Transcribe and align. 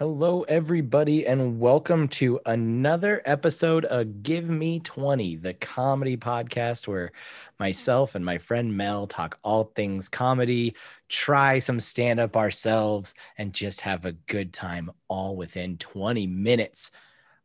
Hello, 0.00 0.44
everybody, 0.44 1.26
and 1.26 1.60
welcome 1.60 2.08
to 2.08 2.40
another 2.46 3.20
episode 3.26 3.84
of 3.84 4.22
Give 4.22 4.48
Me 4.48 4.80
20, 4.80 5.36
the 5.36 5.52
comedy 5.52 6.16
podcast 6.16 6.88
where 6.88 7.12
myself 7.58 8.14
and 8.14 8.24
my 8.24 8.38
friend 8.38 8.74
Mel 8.74 9.06
talk 9.06 9.38
all 9.42 9.64
things 9.64 10.08
comedy, 10.08 10.74
try 11.10 11.58
some 11.58 11.78
stand 11.78 12.18
up 12.18 12.34
ourselves, 12.34 13.12
and 13.36 13.52
just 13.52 13.82
have 13.82 14.06
a 14.06 14.12
good 14.12 14.54
time 14.54 14.90
all 15.08 15.36
within 15.36 15.76
20 15.76 16.26
minutes. 16.26 16.92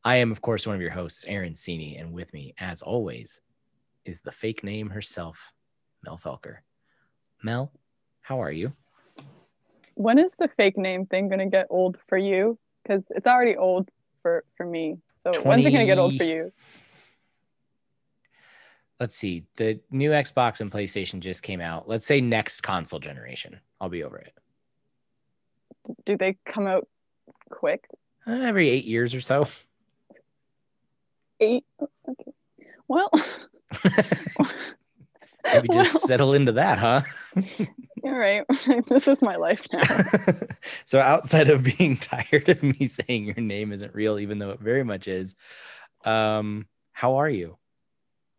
I 0.05 0.15
am, 0.15 0.31
of 0.31 0.41
course, 0.41 0.65
one 0.65 0.77
of 0.77 0.81
your 0.81 0.91
hosts, 0.91 1.25
Aaron 1.27 1.55
Sini, 1.55 1.99
and 1.99 2.13
with 2.13 2.31
me, 2.31 2.53
as 2.57 2.81
always, 2.81 3.41
is 4.05 4.21
the 4.21 4.31
fake 4.31 4.63
name 4.63 4.91
herself, 4.91 5.51
Mel 6.05 6.17
Felker. 6.17 6.59
Mel, 7.43 7.73
how 8.21 8.41
are 8.41 8.49
you? 8.49 8.71
When 9.95 10.19
is 10.19 10.33
the 10.37 10.49
fake 10.57 10.77
name 10.77 11.05
thing 11.05 11.27
going 11.27 11.39
to 11.39 11.45
get 11.47 11.67
old 11.69 11.97
for 12.07 12.17
you? 12.17 12.57
Because 12.83 13.07
it's 13.09 13.27
already 13.27 13.57
old 13.57 13.89
for 14.21 14.43
for 14.55 14.65
me. 14.65 14.97
So 15.17 15.31
20... 15.31 15.47
when's 15.47 15.65
it 15.65 15.71
going 15.71 15.85
to 15.85 15.91
get 15.91 15.97
old 15.97 16.15
for 16.17 16.23
you? 16.23 16.51
Let's 18.99 19.17
see. 19.17 19.43
The 19.55 19.79
new 19.91 20.11
Xbox 20.11 20.61
and 20.61 20.71
PlayStation 20.71 21.19
just 21.19 21.43
came 21.43 21.59
out. 21.59 21.89
Let's 21.89 22.05
say 22.05 22.21
next 22.21 22.61
console 22.61 22.99
generation. 22.99 23.59
I'll 23.81 23.89
be 23.89 24.03
over 24.03 24.17
it. 24.17 24.33
Do 26.05 26.17
they 26.17 26.37
come 26.45 26.67
out 26.67 26.87
quick? 27.49 27.87
Uh, 28.25 28.31
every 28.31 28.69
eight 28.69 28.85
years 28.85 29.13
or 29.13 29.21
so. 29.21 29.47
Eight. 31.39 31.65
Okay. 31.81 32.31
Well. 32.87 33.11
Maybe 35.53 35.67
just 35.73 35.93
well, 35.93 36.01
settle 36.01 36.33
into 36.33 36.53
that, 36.53 36.77
huh? 36.77 37.01
All 38.07 38.13
right. 38.13 38.45
this 38.87 39.07
is 39.07 39.23
my 39.23 39.35
life 39.35 39.67
now. 39.73 39.81
so 40.85 40.99
outside 40.99 41.49
of 41.49 41.63
being 41.63 41.97
tired 41.97 42.47
of 42.49 42.61
me 42.61 42.85
saying 42.85 43.25
your 43.25 43.41
name 43.41 43.71
isn't 43.71 43.95
real, 43.95 44.19
even 44.19 44.37
though 44.37 44.51
it 44.51 44.59
very 44.59 44.83
much 44.83 45.07
is, 45.07 45.35
um, 46.03 46.67
how 46.91 47.15
are 47.15 47.29
you? 47.29 47.57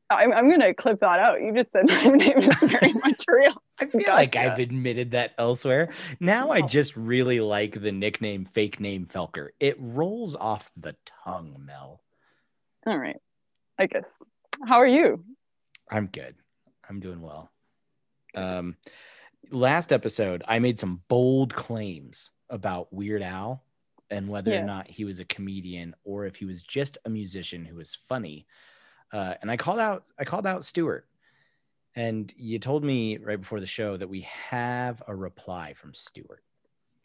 I'm, 0.08 0.32
I'm 0.32 0.48
gonna 0.48 0.72
clip 0.72 1.00
that 1.00 1.18
out. 1.18 1.42
You 1.42 1.52
just 1.52 1.72
said 1.72 1.88
my 1.88 2.04
name 2.04 2.38
is 2.38 2.70
very 2.70 2.92
much 2.92 3.24
real. 3.28 3.60
I 3.80 3.86
feel 3.86 4.02
gotcha. 4.02 4.12
like 4.12 4.36
I've 4.36 4.60
admitted 4.60 5.10
that 5.10 5.32
elsewhere. 5.36 5.88
Now 6.20 6.50
I 6.50 6.60
just 6.60 6.96
really 6.96 7.40
like 7.40 7.82
the 7.82 7.90
nickname 7.90 8.44
fake 8.44 8.78
name 8.78 9.04
Felker. 9.04 9.48
It 9.58 9.76
rolls 9.80 10.36
off 10.36 10.70
the 10.76 10.94
tongue, 11.24 11.56
Mel. 11.58 12.02
All 12.86 12.96
right. 12.96 13.16
I 13.80 13.86
guess. 13.86 14.04
How 14.64 14.76
are 14.76 14.86
you? 14.86 15.24
I'm 15.90 16.06
good. 16.06 16.36
I'm 16.88 17.00
doing 17.00 17.20
well. 17.20 17.50
Um, 18.36 18.76
last 19.50 19.92
episode, 19.92 20.42
I 20.46 20.58
made 20.58 20.78
some 20.78 21.02
bold 21.08 21.54
claims 21.54 22.30
about 22.50 22.92
Weird 22.92 23.22
Al 23.22 23.62
and 24.10 24.28
whether 24.28 24.52
yeah. 24.52 24.60
or 24.60 24.64
not 24.64 24.88
he 24.88 25.04
was 25.04 25.18
a 25.18 25.24
comedian 25.24 25.94
or 26.04 26.26
if 26.26 26.36
he 26.36 26.44
was 26.44 26.62
just 26.62 26.98
a 27.04 27.10
musician 27.10 27.64
who 27.64 27.76
was 27.76 27.94
funny. 27.94 28.46
Uh, 29.12 29.34
and 29.42 29.50
I 29.50 29.56
called 29.56 29.78
out, 29.78 30.04
I 30.18 30.24
called 30.24 30.46
out 30.46 30.64
Stuart, 30.64 31.06
and 31.94 32.32
you 32.36 32.58
told 32.58 32.84
me 32.84 33.18
right 33.18 33.40
before 33.40 33.60
the 33.60 33.66
show 33.66 33.96
that 33.96 34.08
we 34.08 34.22
have 34.50 35.02
a 35.06 35.14
reply 35.14 35.72
from 35.72 35.94
Stuart. 35.94 36.42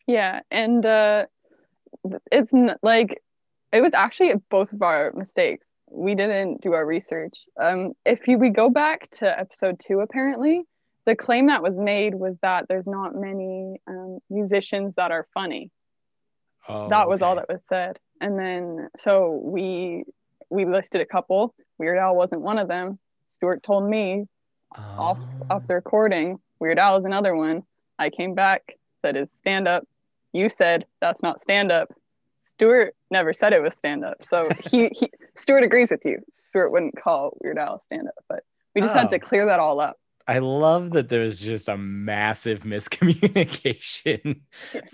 Yeah, 0.07 0.41
and 0.49 0.85
uh, 0.85 1.25
it's 2.31 2.53
n- 2.53 2.75
like 2.81 3.21
it 3.71 3.81
was 3.81 3.93
actually 3.93 4.33
both 4.49 4.73
of 4.73 4.81
our 4.81 5.13
mistakes 5.15 5.65
we 5.91 6.15
didn't 6.15 6.61
do 6.61 6.73
our 6.73 6.85
research. 6.85 7.45
Um, 7.59 7.93
if 8.05 8.27
you, 8.27 8.37
we 8.37 8.49
go 8.49 8.69
back 8.69 9.09
to 9.11 9.39
episode 9.39 9.79
two, 9.79 9.99
apparently, 9.99 10.63
the 11.11 11.15
claim 11.17 11.47
that 11.47 11.61
was 11.61 11.77
made 11.77 12.15
was 12.15 12.37
that 12.41 12.67
there's 12.69 12.87
not 12.87 13.13
many 13.13 13.81
um, 13.85 14.19
musicians 14.29 14.93
that 14.95 15.11
are 15.11 15.27
funny. 15.33 15.69
Oh, 16.69 16.87
that 16.87 17.09
was 17.09 17.17
okay. 17.17 17.25
all 17.25 17.35
that 17.35 17.49
was 17.49 17.59
said. 17.67 17.99
And 18.21 18.39
then, 18.39 18.87
so 18.97 19.41
we 19.43 20.05
we 20.49 20.63
listed 20.63 21.01
a 21.01 21.05
couple. 21.05 21.53
Weird 21.77 21.97
Al 21.97 22.15
wasn't 22.15 22.43
one 22.43 22.57
of 22.57 22.69
them. 22.69 22.97
Stuart 23.27 23.61
told 23.61 23.89
me 23.89 24.25
off 24.73 25.17
off 25.49 25.67
the 25.67 25.73
recording. 25.73 26.39
Weird 26.59 26.79
Al 26.79 26.95
is 26.95 27.03
another 27.03 27.35
one. 27.35 27.63
I 27.99 28.09
came 28.09 28.33
back, 28.33 28.77
said 29.01 29.17
it's 29.17 29.33
stand 29.33 29.67
up. 29.67 29.85
You 30.31 30.47
said 30.47 30.85
that's 31.01 31.21
not 31.21 31.41
stand 31.41 31.73
up. 31.73 31.89
Stuart 32.45 32.95
never 33.09 33.33
said 33.33 33.51
it 33.51 33.61
was 33.61 33.73
stand 33.73 34.05
up. 34.05 34.23
So 34.23 34.47
he, 34.71 34.87
he 34.93 35.11
Stuart 35.35 35.63
agrees 35.63 35.91
with 35.91 36.05
you. 36.05 36.19
Stuart 36.35 36.69
wouldn't 36.69 36.95
call 36.95 37.37
Weird 37.41 37.57
Al 37.57 37.81
stand 37.81 38.07
up, 38.07 38.23
but 38.29 38.45
we 38.73 38.79
just 38.79 38.95
oh. 38.95 38.99
had 38.99 39.09
to 39.09 39.17
oh. 39.17 39.19
clear 39.19 39.45
that 39.47 39.59
all 39.59 39.81
up. 39.81 39.97
I 40.27 40.39
love 40.39 40.91
that 40.91 41.09
there's 41.09 41.39
just 41.39 41.67
a 41.67 41.77
massive 41.77 42.63
miscommunication 42.63 44.41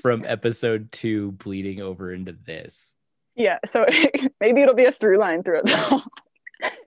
from 0.01 0.23
episode 0.27 0.91
two 0.91 1.33
bleeding 1.33 1.81
over 1.81 2.11
into 2.11 2.33
this. 2.33 2.93
Yeah, 3.35 3.59
so 3.69 3.85
maybe 4.39 4.61
it'll 4.61 4.75
be 4.75 4.85
a 4.85 4.91
through 4.91 5.19
line 5.19 5.43
through 5.43 5.59
it. 5.59 5.65
Though. 5.67 6.01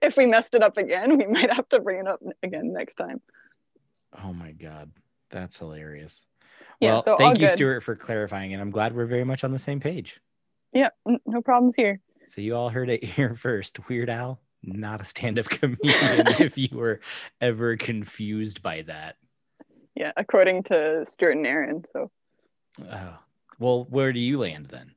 If 0.03 0.17
we 0.17 0.27
messed 0.27 0.55
it 0.55 0.63
up 0.63 0.77
again, 0.79 1.17
we 1.17 1.27
might 1.27 1.53
have 1.53 1.69
to 1.69 1.79
bring 1.79 2.01
it 2.01 2.09
up 2.09 2.21
again 2.43 2.73
next 2.73 2.97
time. 2.97 3.21
Oh 4.25 4.33
my 4.33 4.51
god, 4.51 4.91
that's 5.31 5.59
hilarious. 5.59 6.25
Yeah, 6.81 6.95
well, 6.95 7.03
so 7.05 7.17
thank 7.17 7.39
you, 7.39 7.47
good. 7.47 7.53
Stuart, 7.53 7.81
for 7.83 7.95
clarifying, 7.95 8.53
and 8.53 8.61
I'm 8.61 8.71
glad 8.71 8.97
we're 8.97 9.07
very 9.07 9.25
much 9.25 9.45
on 9.45 9.53
the 9.53 9.59
same 9.59 9.79
page. 9.79 10.21
Yeah, 10.73 10.89
no 11.27 11.43
problems 11.43 11.77
here. 11.77 12.01
So 12.27 12.41
you 12.41 12.57
all 12.57 12.71
heard 12.71 12.91
it 12.91 13.05
here 13.05 13.35
first. 13.35 13.89
Weird 13.89 14.09
Al, 14.09 14.41
not 14.63 15.01
a 15.01 15.05
stand-up 15.05 15.47
comedian. 15.49 16.27
if 16.41 16.57
you 16.59 16.69
were 16.73 17.01
ever 17.41 17.77
confused 17.77 18.63
by 18.63 18.83
that. 18.83 19.17
Yeah, 19.95 20.13
according 20.17 20.65
to 20.65 21.05
Stuart 21.07 21.37
and 21.37 21.47
Aaron. 21.47 21.85
So. 21.93 22.11
Uh, 22.89 23.13
well, 23.59 23.87
where 23.91 24.13
do 24.13 24.21
you 24.21 24.39
land 24.39 24.67
then? 24.67 24.95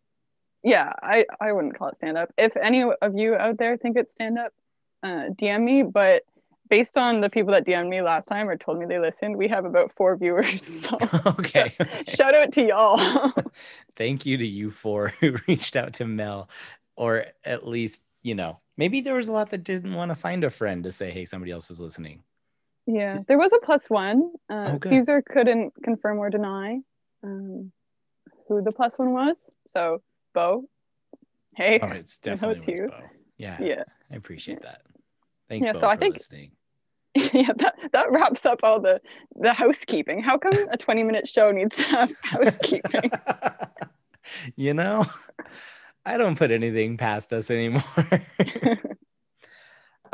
Yeah, 0.64 0.94
I 1.02 1.26
I 1.42 1.52
wouldn't 1.52 1.78
call 1.78 1.90
it 1.90 1.98
stand-up. 1.98 2.32
If 2.38 2.56
any 2.56 2.84
of 2.84 3.18
you 3.18 3.36
out 3.36 3.58
there 3.58 3.76
think 3.76 3.98
it's 3.98 4.14
stand-up, 4.14 4.54
uh, 5.04 5.30
DM 5.36 5.64
me. 5.64 5.84
But 5.84 6.24
based 6.70 6.98
on 6.98 7.22
the 7.22 7.30
people 7.30 7.52
that 7.52 7.66
DM'd 7.66 7.90
me 7.90 8.02
last 8.02 8.26
time 8.28 8.50
or 8.50 8.58
told 8.58 8.80
me 8.80 8.86
they 8.86 9.00
listened, 9.00 9.38
we 9.38 9.48
have 9.48 9.66
about 9.66 9.92
four 9.96 10.16
viewers. 10.18 10.88
So 10.90 10.98
okay. 11.40 11.74
shout 12.08 12.34
out 12.34 12.52
to 12.54 12.64
y'all. 12.64 13.32
Thank 13.96 14.26
you 14.26 14.38
to 14.38 14.48
you 14.48 14.72
four 14.72 15.14
who 15.20 15.36
reached 15.48 15.76
out 15.76 15.94
to 15.96 16.06
Mel, 16.06 16.50
or 16.96 17.26
at 17.44 17.68
least, 17.68 18.04
you 18.22 18.36
know, 18.36 18.60
maybe 18.78 19.02
there 19.02 19.16
was 19.16 19.28
a 19.28 19.32
lot 19.32 19.50
that 19.52 19.64
didn't 19.64 19.94
want 19.94 20.10
to 20.12 20.16
find 20.16 20.44
a 20.44 20.50
friend 20.50 20.84
to 20.84 20.92
say, 20.92 21.12
hey, 21.12 21.26
somebody 21.26 21.52
else 21.52 21.70
is 21.70 21.80
listening. 21.80 22.24
Yeah, 22.86 23.20
there 23.28 23.38
was 23.38 23.54
a 23.54 23.60
plus 23.60 23.90
one. 23.90 24.34
Uh, 24.50 24.74
oh, 24.74 24.90
Caesar 24.90 25.22
couldn't 25.22 25.74
confirm 25.84 26.20
or 26.20 26.30
deny 26.30 26.80
um, 27.24 27.72
who 28.48 28.62
the 28.62 28.72
plus 28.72 29.00
one 29.00 29.14
was. 29.14 29.52
So, 29.68 30.02
Bo, 30.34 30.66
hey, 31.56 31.80
oh, 31.82 31.88
it's 31.88 32.18
definitely 32.20 32.76
you. 32.76 32.88
Bo. 32.90 33.00
Yeah, 33.38 33.58
yeah, 33.62 33.84
I 34.12 34.16
appreciate 34.16 34.62
that. 34.62 34.82
Thanks, 35.48 35.66
yeah, 35.66 35.74
Bo, 35.74 35.80
so 35.80 35.88
I 35.88 35.96
think, 35.96 36.16
listening. 36.16 36.52
yeah 37.34 37.50
that, 37.58 37.76
that 37.92 38.12
wraps 38.12 38.46
up 38.46 38.60
all 38.64 38.80
the 38.80 39.00
the 39.36 39.54
housekeeping 39.54 40.22
how 40.22 40.36
come 40.38 40.54
a 40.72 40.78
20 40.78 41.04
minute 41.04 41.28
show 41.28 41.52
needs 41.52 41.76
to 41.76 41.84
have 41.84 42.12
housekeeping 42.24 43.12
you 44.56 44.74
know 44.74 45.06
i 46.06 46.18
don't 46.18 46.38
put 46.38 46.52
anything 46.52 46.98
past 46.98 47.34
us 47.34 47.50
anymore 47.50 47.84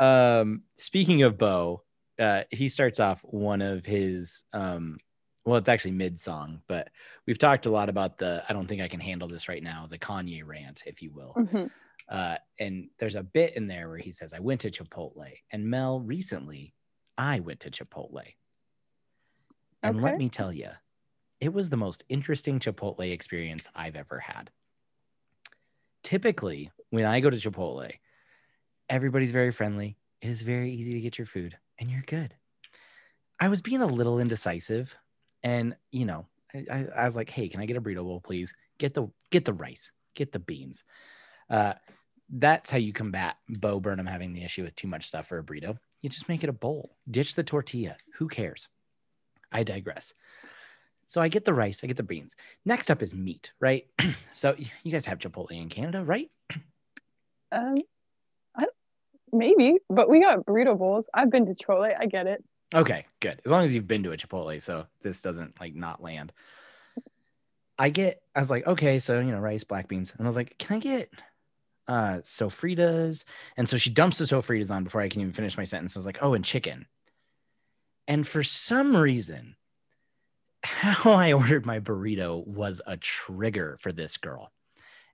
um 0.00 0.62
speaking 0.76 1.22
of 1.22 1.38
bo 1.38 1.82
uh 2.18 2.42
he 2.50 2.68
starts 2.68 3.00
off 3.00 3.22
one 3.22 3.62
of 3.62 3.84
his 3.84 4.44
um 4.52 4.98
well 5.44 5.56
it's 5.56 5.68
actually 5.68 5.92
mid 5.92 6.18
song 6.18 6.60
but 6.68 6.88
we've 7.26 7.38
talked 7.38 7.66
a 7.66 7.70
lot 7.70 7.88
about 7.88 8.18
the 8.18 8.42
i 8.48 8.52
don't 8.52 8.66
think 8.66 8.80
i 8.82 8.88
can 8.88 9.00
handle 9.00 9.28
this 9.28 9.48
right 9.48 9.62
now 9.62 9.86
the 9.88 9.98
kanye 9.98 10.42
rant 10.44 10.82
if 10.86 11.02
you 11.02 11.10
will 11.10 11.34
mm-hmm. 11.36 11.66
uh, 12.08 12.36
and 12.58 12.88
there's 12.98 13.16
a 13.16 13.22
bit 13.22 13.56
in 13.56 13.66
there 13.66 13.88
where 13.88 13.98
he 13.98 14.10
says 14.10 14.32
i 14.32 14.38
went 14.38 14.60
to 14.60 14.70
chipotle 14.70 15.32
and 15.50 15.68
mel 15.68 16.00
recently 16.00 16.74
I 17.20 17.40
went 17.40 17.60
to 17.60 17.70
Chipotle. 17.70 18.22
And 19.82 19.96
okay. 19.96 20.04
let 20.04 20.16
me 20.16 20.30
tell 20.30 20.54
you, 20.54 20.70
it 21.38 21.52
was 21.52 21.68
the 21.68 21.76
most 21.76 22.02
interesting 22.08 22.58
Chipotle 22.58 23.12
experience 23.12 23.68
I've 23.74 23.94
ever 23.94 24.20
had. 24.20 24.50
Typically, 26.02 26.70
when 26.90 27.04
I 27.04 27.20
go 27.20 27.30
to 27.30 27.36
Chipotle, 27.36 27.92
everybody's 28.88 29.32
very 29.32 29.52
friendly. 29.52 29.96
It 30.20 30.28
is 30.28 30.42
very 30.42 30.72
easy 30.72 30.94
to 30.94 31.00
get 31.00 31.18
your 31.18 31.26
food 31.26 31.56
and 31.78 31.90
you're 31.90 32.04
good. 32.06 32.34
I 33.38 33.48
was 33.48 33.62
being 33.62 33.80
a 33.80 33.86
little 33.86 34.18
indecisive 34.18 34.94
and, 35.42 35.76
you 35.90 36.04
know, 36.04 36.26
I, 36.54 36.86
I 36.94 37.04
was 37.04 37.16
like, 37.16 37.30
hey, 37.30 37.48
can 37.48 37.60
I 37.60 37.66
get 37.66 37.76
a 37.76 37.80
burrito 37.80 38.02
bowl, 38.02 38.20
please? 38.20 38.54
Get 38.78 38.94
the 38.94 39.08
get 39.30 39.44
the 39.44 39.52
rice, 39.52 39.92
get 40.14 40.32
the 40.32 40.38
beans. 40.38 40.84
Uh, 41.48 41.74
that's 42.28 42.70
how 42.70 42.78
you 42.78 42.92
combat 42.92 43.36
Bo 43.48 43.80
Burnham 43.80 44.06
having 44.06 44.32
the 44.32 44.44
issue 44.44 44.64
with 44.64 44.74
too 44.74 44.88
much 44.88 45.06
stuff 45.06 45.26
for 45.26 45.38
a 45.38 45.44
burrito 45.44 45.78
you 46.02 46.08
just 46.08 46.28
make 46.28 46.42
it 46.42 46.50
a 46.50 46.54
bowl. 46.54 46.96
Ditch 47.10 47.34
the 47.34 47.44
tortilla. 47.44 47.96
Who 48.18 48.28
cares? 48.28 48.68
I 49.52 49.62
digress. 49.62 50.14
So 51.10 51.20
I 51.20 51.26
get 51.26 51.44
the 51.44 51.52
rice, 51.52 51.82
I 51.82 51.88
get 51.88 51.96
the 51.96 52.04
beans. 52.04 52.36
Next 52.64 52.88
up 52.88 53.02
is 53.02 53.12
meat, 53.12 53.52
right? 53.58 53.84
so 54.32 54.54
you 54.84 54.92
guys 54.92 55.06
have 55.06 55.18
Chipotle 55.18 55.50
in 55.50 55.68
Canada, 55.68 56.04
right? 56.04 56.30
Um, 57.50 57.78
I, 58.56 58.66
maybe, 59.32 59.78
but 59.88 60.08
we 60.08 60.20
got 60.20 60.46
burrito 60.46 60.78
bowls. 60.78 61.08
I've 61.12 61.28
been 61.28 61.46
to 61.46 61.54
Chipotle. 61.54 61.92
I 61.98 62.06
get 62.06 62.28
it. 62.28 62.44
Okay, 62.72 63.06
good. 63.18 63.42
As 63.44 63.50
long 63.50 63.64
as 63.64 63.74
you've 63.74 63.88
been 63.88 64.04
to 64.04 64.12
a 64.12 64.16
Chipotle, 64.16 64.62
so 64.62 64.86
this 65.02 65.20
doesn't 65.20 65.60
like 65.60 65.74
not 65.74 66.00
land. 66.00 66.32
I 67.76 67.90
get, 67.90 68.22
I 68.36 68.38
was 68.38 68.50
like, 68.50 68.68
okay, 68.68 69.00
so 69.00 69.18
you 69.18 69.32
know, 69.32 69.40
rice, 69.40 69.64
black 69.64 69.88
beans, 69.88 70.14
and 70.16 70.24
I 70.24 70.28
was 70.28 70.36
like, 70.36 70.58
can 70.58 70.76
I 70.76 70.78
get 70.78 71.10
uh 71.88 72.20
sofritas? 72.22 73.24
And 73.56 73.68
so 73.68 73.78
she 73.78 73.90
dumps 73.90 74.18
the 74.18 74.26
sofritas 74.26 74.70
on 74.70 74.84
before 74.84 75.00
I 75.00 75.08
can 75.08 75.22
even 75.22 75.32
finish 75.32 75.56
my 75.56 75.64
sentence. 75.64 75.96
I 75.96 75.98
was 75.98 76.06
like, 76.06 76.18
oh, 76.22 76.34
and 76.34 76.44
chicken. 76.44 76.86
And 78.06 78.24
for 78.24 78.44
some 78.44 78.96
reason, 78.96 79.56
how 80.80 81.12
I 81.12 81.32
ordered 81.32 81.66
my 81.66 81.78
burrito 81.78 82.46
was 82.46 82.80
a 82.86 82.96
trigger 82.96 83.76
for 83.80 83.92
this 83.92 84.16
girl. 84.16 84.50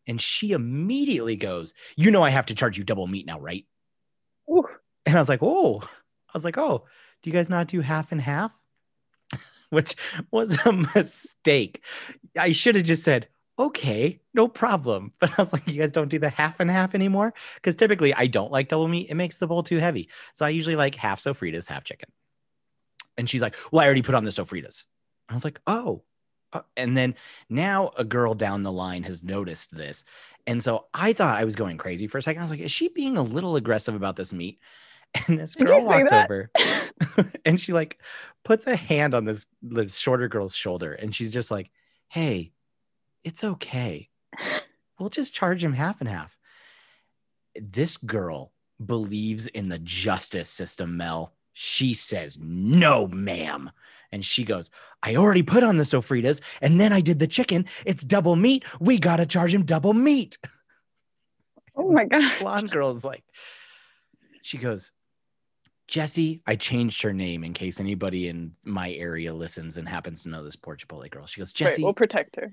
And 0.06 0.20
she 0.20 0.52
immediately 0.52 1.34
goes, 1.34 1.74
You 1.96 2.10
know, 2.10 2.22
I 2.22 2.30
have 2.30 2.46
to 2.46 2.54
charge 2.54 2.78
you 2.78 2.84
double 2.84 3.08
meat 3.08 3.26
now, 3.26 3.40
right? 3.40 3.66
Ooh. 4.48 4.66
And 5.04 5.16
I 5.16 5.20
was 5.20 5.28
like, 5.28 5.42
Oh, 5.42 5.80
I 5.82 6.30
was 6.34 6.44
like, 6.44 6.56
Oh, 6.56 6.84
do 7.22 7.30
you 7.30 7.34
guys 7.34 7.50
not 7.50 7.66
do 7.66 7.80
half 7.80 8.12
and 8.12 8.20
half? 8.20 8.58
Which 9.70 9.96
was 10.30 10.64
a 10.64 10.72
mistake. 10.72 11.82
I 12.38 12.50
should 12.50 12.76
have 12.76 12.84
just 12.84 13.02
said, 13.02 13.26
Okay, 13.58 14.20
no 14.34 14.46
problem. 14.46 15.14
But 15.18 15.30
I 15.36 15.42
was 15.42 15.52
like, 15.52 15.66
You 15.66 15.80
guys 15.80 15.90
don't 15.90 16.08
do 16.08 16.20
the 16.20 16.30
half 16.30 16.60
and 16.60 16.70
half 16.70 16.94
anymore? 16.94 17.34
Because 17.56 17.74
typically 17.74 18.14
I 18.14 18.28
don't 18.28 18.52
like 18.52 18.68
double 18.68 18.86
meat. 18.86 19.10
It 19.10 19.14
makes 19.16 19.38
the 19.38 19.48
bowl 19.48 19.64
too 19.64 19.78
heavy. 19.78 20.10
So 20.32 20.46
I 20.46 20.50
usually 20.50 20.76
like 20.76 20.94
half 20.94 21.20
sofritas, 21.20 21.66
half 21.66 21.82
chicken. 21.82 22.10
And 23.18 23.28
she's 23.28 23.42
like, 23.42 23.56
Well, 23.72 23.82
I 23.82 23.86
already 23.86 24.02
put 24.02 24.14
on 24.14 24.22
the 24.22 24.30
sofritas. 24.30 24.84
I 25.28 25.34
was 25.34 25.44
like, 25.44 25.60
Oh, 25.66 26.02
uh, 26.52 26.62
and 26.76 26.96
then 26.96 27.14
now 27.48 27.90
a 27.96 28.04
girl 28.04 28.34
down 28.34 28.62
the 28.62 28.72
line 28.72 29.02
has 29.02 29.24
noticed 29.24 29.76
this. 29.76 30.04
And 30.46 30.62
so 30.62 30.86
I 30.94 31.12
thought 31.12 31.36
I 31.36 31.44
was 31.44 31.56
going 31.56 31.76
crazy 31.76 32.06
for 32.06 32.18
a 32.18 32.22
second. 32.22 32.40
I 32.40 32.44
was 32.44 32.50
like, 32.50 32.60
is 32.60 32.70
she 32.70 32.88
being 32.88 33.16
a 33.16 33.22
little 33.22 33.56
aggressive 33.56 33.94
about 33.94 34.16
this 34.16 34.32
meat? 34.32 34.60
And 35.28 35.38
this 35.38 35.54
girl 35.54 35.82
walks 35.84 36.10
that? 36.10 36.26
over 36.26 36.50
and 37.46 37.58
she 37.58 37.72
like 37.72 37.98
puts 38.44 38.66
a 38.66 38.76
hand 38.76 39.14
on 39.14 39.24
this, 39.24 39.46
this 39.62 39.96
shorter 39.96 40.28
girl's 40.28 40.54
shoulder 40.54 40.92
and 40.92 41.14
she's 41.14 41.32
just 41.32 41.50
like, 41.50 41.70
hey, 42.08 42.52
it's 43.24 43.42
okay. 43.42 44.10
We'll 44.98 45.08
just 45.08 45.34
charge 45.34 45.64
him 45.64 45.72
half 45.72 46.00
and 46.00 46.08
half. 46.10 46.36
This 47.54 47.96
girl 47.96 48.52
believes 48.84 49.46
in 49.46 49.68
the 49.68 49.78
justice 49.78 50.50
system, 50.50 50.96
Mel. 50.98 51.34
She 51.54 51.94
says, 51.94 52.38
no, 52.42 53.06
ma'am. 53.06 53.70
And 54.16 54.24
she 54.24 54.44
goes, 54.44 54.70
I 55.02 55.16
already 55.16 55.42
put 55.42 55.62
on 55.62 55.76
the 55.76 55.82
sofritas 55.84 56.40
and 56.62 56.80
then 56.80 56.90
I 56.90 57.02
did 57.02 57.18
the 57.18 57.26
chicken. 57.26 57.66
It's 57.84 58.02
double 58.02 58.34
meat. 58.34 58.64
We 58.80 58.98
got 58.98 59.16
to 59.16 59.26
charge 59.26 59.54
him 59.54 59.66
double 59.66 59.92
meat. 59.92 60.38
Oh 61.76 61.92
my 61.92 62.04
god. 62.12 62.38
Blonde 62.40 62.70
girl 62.70 62.90
is 62.92 63.04
like, 63.04 63.22
she 64.40 64.56
goes, 64.56 64.90
Jesse, 65.86 66.40
I 66.46 66.56
changed 66.56 67.02
her 67.02 67.12
name 67.12 67.44
in 67.44 67.52
case 67.52 67.78
anybody 67.78 68.26
in 68.28 68.52
my 68.64 68.90
area 68.90 69.34
listens 69.34 69.76
and 69.76 69.86
happens 69.86 70.22
to 70.22 70.30
know 70.30 70.42
this 70.42 70.56
poor 70.56 70.76
Chipotle 70.78 71.10
girl. 71.10 71.26
She 71.26 71.42
goes, 71.42 71.52
Right, 71.60 71.68
Jesse, 71.68 71.82
we'll 71.84 71.92
protect 71.92 72.36
her. 72.36 72.50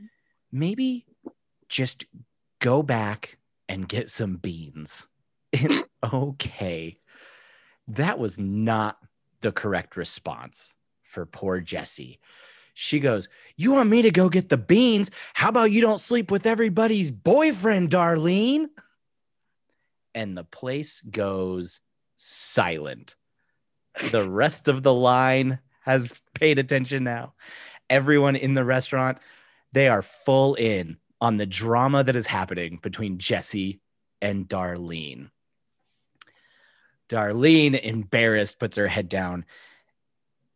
maybe 0.52 1.06
just 1.70 2.06
go 2.60 2.84
back 2.84 3.38
and 3.70 3.88
get 3.88 4.10
some 4.10 4.36
beans. 4.36 5.08
It's 5.54 5.86
okay. 6.14 6.98
That 7.88 8.20
was 8.20 8.38
not 8.38 8.98
the 9.40 9.54
correct 9.54 9.96
response 9.96 10.74
for 11.14 11.26
poor 11.26 11.60
Jessie. 11.60 12.20
She 12.74 13.00
goes, 13.00 13.30
You 13.56 13.72
want 13.72 13.90
me 13.90 14.02
to 14.02 14.12
go 14.12 14.30
get 14.30 14.50
the 14.50 14.58
beans? 14.58 15.12
How 15.34 15.50
about 15.50 15.72
you 15.72 15.80
don't 15.80 16.02
sleep 16.02 16.32
with 16.32 16.46
everybody's 16.46 17.12
boyfriend, 17.12 17.92
Darlene? 17.92 18.68
And 20.16 20.36
the 20.36 20.44
place 20.44 21.02
goes 21.02 21.80
silent. 22.18 23.16
The 24.12 24.28
rest 24.28 24.68
of 24.68 24.82
the 24.84 24.94
line 24.94 25.60
has 25.82 26.22
paid 26.34 26.58
attention 26.58 27.04
now. 27.04 27.34
Everyone 27.90 28.36
in 28.36 28.56
the 28.56 28.66
restaurant, 28.66 29.20
they 29.72 29.88
are 29.88 30.02
full 30.02 30.56
in 30.56 30.98
on 31.22 31.38
the 31.38 31.46
drama 31.46 32.04
that 32.04 32.16
is 32.16 32.28
happening 32.28 32.80
between 32.82 33.20
Jesse 33.20 33.82
and 34.22 34.48
Darlene. 34.48 35.30
Darlene, 37.10 37.80
embarrassed, 37.80 38.60
puts 38.60 38.78
her 38.78 38.88
head 38.88 39.10
down 39.10 39.46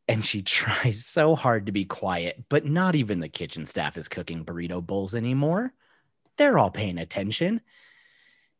and 0.07 0.25
she 0.25 0.42
tries 0.44 1.06
so 1.06 1.36
hard 1.36 1.65
to 1.65 1.71
be 1.71 1.86
quiet, 1.86 2.45
but 2.50 2.65
not 2.65 2.95
even 2.95 3.19
the 3.19 3.30
kitchen 3.30 3.65
staff 3.65 3.98
is 3.98 4.07
cooking 4.07 4.45
burrito 4.45 4.86
bowls 4.86 5.15
anymore. 5.15 5.74
They're 6.38 6.57
all 6.57 6.71
paying 6.71 6.98
attention. 6.98 7.62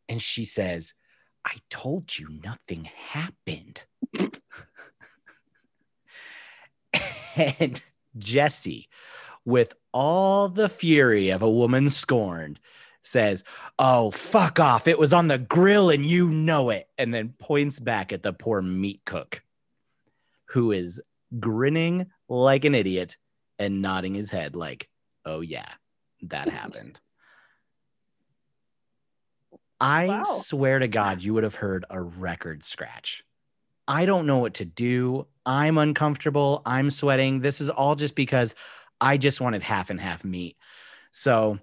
And 0.10 0.22
she 0.22 0.46
says, 0.46 0.94
I 1.46 1.56
told 1.70 2.18
you 2.18 2.28
nothing 2.44 2.90
happened. 3.10 3.84
and 7.60 7.82
Jesse, 8.18 8.90
with 9.46 9.74
all 9.94 10.50
the 10.50 10.70
fury 10.70 11.30
of 11.30 11.42
a 11.42 11.50
woman 11.50 11.90
scorned, 11.90 12.60
says, 13.02 13.44
Oh, 13.80 14.12
fuck 14.12 14.60
off. 14.60 14.88
It 14.88 15.00
was 15.00 15.14
on 15.14 15.28
the 15.28 15.38
grill 15.38 15.90
and 15.90 16.06
you 16.06 16.30
know 16.30 16.70
it. 16.70 16.90
And 16.98 17.14
then 17.14 17.34
points 17.38 17.80
back 17.80 18.12
at 18.12 18.24
the 18.24 18.34
poor 18.34 18.62
meat 18.62 19.02
cook 19.06 19.42
who 20.48 20.72
is 20.72 21.02
grinning 21.40 22.08
like 22.30 22.66
an 22.66 22.76
idiot 22.76 23.18
and 23.60 23.82
nodding 23.82 24.16
his 24.16 24.32
head, 24.32 24.56
like, 24.56 24.90
Oh, 25.26 25.42
yeah, 25.42 25.70
that 26.24 26.50
happened. 26.50 27.00
I 29.80 30.08
Wow. 30.08 30.24
swear 30.24 30.80
to 30.80 30.88
God, 30.88 31.22
you 31.22 31.34
would 31.34 31.44
have 31.44 31.56
heard 31.56 31.86
a 31.90 32.02
record 32.02 32.64
scratch. 32.64 33.24
I 33.88 34.06
don't 34.06 34.26
know 34.26 34.40
what 34.40 34.56
to 34.56 34.66
do. 34.66 35.28
I'm 35.46 35.78
uncomfortable. 35.78 36.62
I'm 36.66 36.90
sweating. 36.90 37.40
This 37.40 37.62
is 37.62 37.70
all 37.70 37.96
just 37.96 38.16
because 38.16 38.56
I 39.00 39.18
just 39.18 39.40
wanted 39.40 39.62
half 39.64 39.90
and 39.90 40.00
half 40.02 40.26
meat. 40.26 40.58
So 41.12 41.60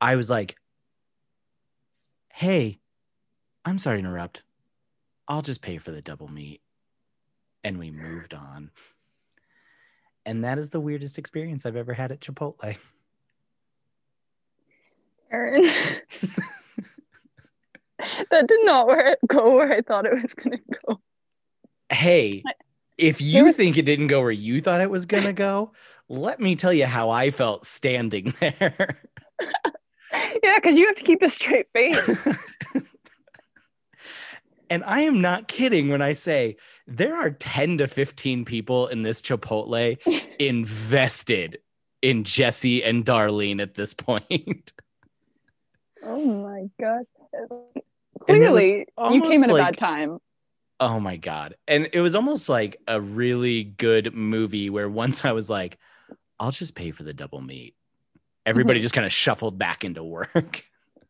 I 0.00 0.16
was 0.16 0.30
like, 0.30 0.56
hey, 2.32 2.78
I'm 3.64 3.78
sorry 3.78 3.96
to 3.96 4.08
interrupt. 4.08 4.44
I'll 5.28 5.42
just 5.42 5.62
pay 5.62 5.78
for 5.78 5.90
the 5.90 6.02
double 6.02 6.28
meat. 6.28 6.60
And 7.64 7.78
we 7.78 7.90
moved 7.90 8.34
on. 8.34 8.70
And 10.24 10.44
that 10.44 10.58
is 10.58 10.70
the 10.70 10.80
weirdest 10.80 11.18
experience 11.18 11.66
I've 11.66 11.76
ever 11.76 11.94
had 11.94 12.12
at 12.12 12.20
Chipotle. 12.20 12.76
Aaron. 15.32 15.62
that 18.30 18.46
did 18.46 18.64
not 18.64 18.86
where 18.86 19.16
go 19.26 19.56
where 19.56 19.72
I 19.72 19.80
thought 19.80 20.06
it 20.06 20.14
was 20.14 20.34
gonna 20.34 20.58
go. 20.86 21.00
Hey, 21.88 22.42
if 22.98 23.20
you 23.20 23.52
think 23.52 23.76
it 23.76 23.84
didn't 23.84 24.06
go 24.06 24.22
where 24.22 24.30
you 24.30 24.60
thought 24.60 24.80
it 24.80 24.90
was 24.90 25.06
going 25.06 25.24
to 25.24 25.32
go, 25.32 25.72
let 26.08 26.40
me 26.40 26.56
tell 26.56 26.72
you 26.72 26.86
how 26.86 27.10
I 27.10 27.30
felt 27.30 27.66
standing 27.66 28.34
there. 28.40 28.96
Yeah, 30.42 30.56
because 30.56 30.78
you 30.78 30.86
have 30.86 30.96
to 30.96 31.04
keep 31.04 31.22
a 31.22 31.28
straight 31.28 31.66
face. 31.74 31.98
and 34.70 34.82
I 34.84 35.00
am 35.02 35.20
not 35.20 35.48
kidding 35.48 35.88
when 35.88 36.00
I 36.00 36.14
say 36.14 36.56
there 36.86 37.16
are 37.16 37.30
10 37.30 37.78
to 37.78 37.88
15 37.88 38.44
people 38.44 38.86
in 38.86 39.02
this 39.02 39.20
Chipotle 39.20 39.98
invested 40.38 41.58
in 42.02 42.24
Jesse 42.24 42.82
and 42.84 43.04
Darlene 43.04 43.60
at 43.60 43.74
this 43.74 43.94
point. 43.94 44.72
oh 46.02 46.24
my 46.24 46.68
god. 46.80 47.04
Clearly, 48.20 48.86
you 49.10 49.22
came 49.22 49.42
at 49.42 49.50
a 49.50 49.54
bad 49.54 49.76
time. 49.76 50.18
Oh 50.78 51.00
my 51.00 51.16
God. 51.16 51.54
And 51.66 51.88
it 51.92 52.00
was 52.00 52.14
almost 52.14 52.48
like 52.48 52.76
a 52.86 53.00
really 53.00 53.64
good 53.64 54.14
movie 54.14 54.68
where 54.70 54.88
once 54.88 55.24
I 55.24 55.32
was 55.32 55.48
like, 55.48 55.78
I'll 56.38 56.50
just 56.50 56.74
pay 56.74 56.90
for 56.90 57.02
the 57.02 57.14
double 57.14 57.40
meat. 57.40 57.74
Everybody 58.44 58.80
just 58.82 58.94
kind 58.94 59.06
of 59.06 59.12
shuffled 59.12 59.58
back 59.58 59.84
into 59.84 60.04
work. 60.04 60.62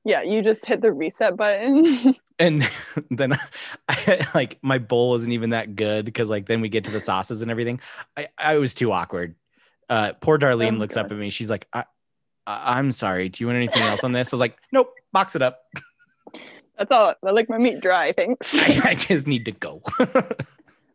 Yeah, 0.07 0.23
you 0.23 0.41
just 0.41 0.65
hit 0.65 0.81
the 0.81 0.93
reset 0.93 1.37
button. 1.37 2.15
And 2.39 2.69
then 3.11 3.33
I, 3.89 4.27
like 4.35 4.59
my 4.61 4.77
bowl 4.77 5.09
wasn't 5.09 5.33
even 5.33 5.51
that 5.51 5.75
good 5.75 6.05
because 6.05 6.29
like 6.29 6.45
then 6.45 6.61
we 6.61 6.69
get 6.69 6.85
to 6.85 6.91
the 6.91 7.01
sauces 7.01 7.41
and 7.41 7.51
everything. 7.51 7.81
I, 8.15 8.29
I 8.37 8.59
was 8.59 8.75
too 8.75 8.93
awkward. 8.93 9.37
Uh, 9.89 10.13
poor 10.21 10.39
Darlene 10.39 10.75
Oh, 10.75 10.79
looks 10.79 10.99
up 10.99 11.11
at 11.11 11.17
me. 11.17 11.31
She's 11.31 11.49
like, 11.49 11.67
I, 11.73 11.85
I, 12.47 12.77
I'm 12.79 12.93
sorry. 12.93 13.31
Do 13.31 13.43
you 13.43 13.47
want 13.47 13.57
anything 13.57 13.83
else 13.85 14.05
on 14.05 14.13
this? 14.13 14.35
I 14.35 14.37
was 14.37 14.41
like, 14.43 14.59
nope, 14.71 14.93
box 15.15 15.35
it 15.35 15.41
up. 15.41 15.61
That's 16.77 16.93
all. 16.93 17.15
I 17.25 17.31
like 17.31 17.49
my 17.49 17.57
meat 17.57 17.81
dry, 17.81 18.13
thanks. 18.13 18.55
I, 18.55 18.91
I 18.91 18.95
just 18.97 19.27
need 19.27 19.47
to 19.47 19.53
go. 19.53 19.81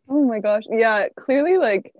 Oh 0.08 0.22
my 0.22 0.38
gosh. 0.38 0.62
Yeah, 0.70 1.08
clearly 1.18 1.58
like 1.58 1.92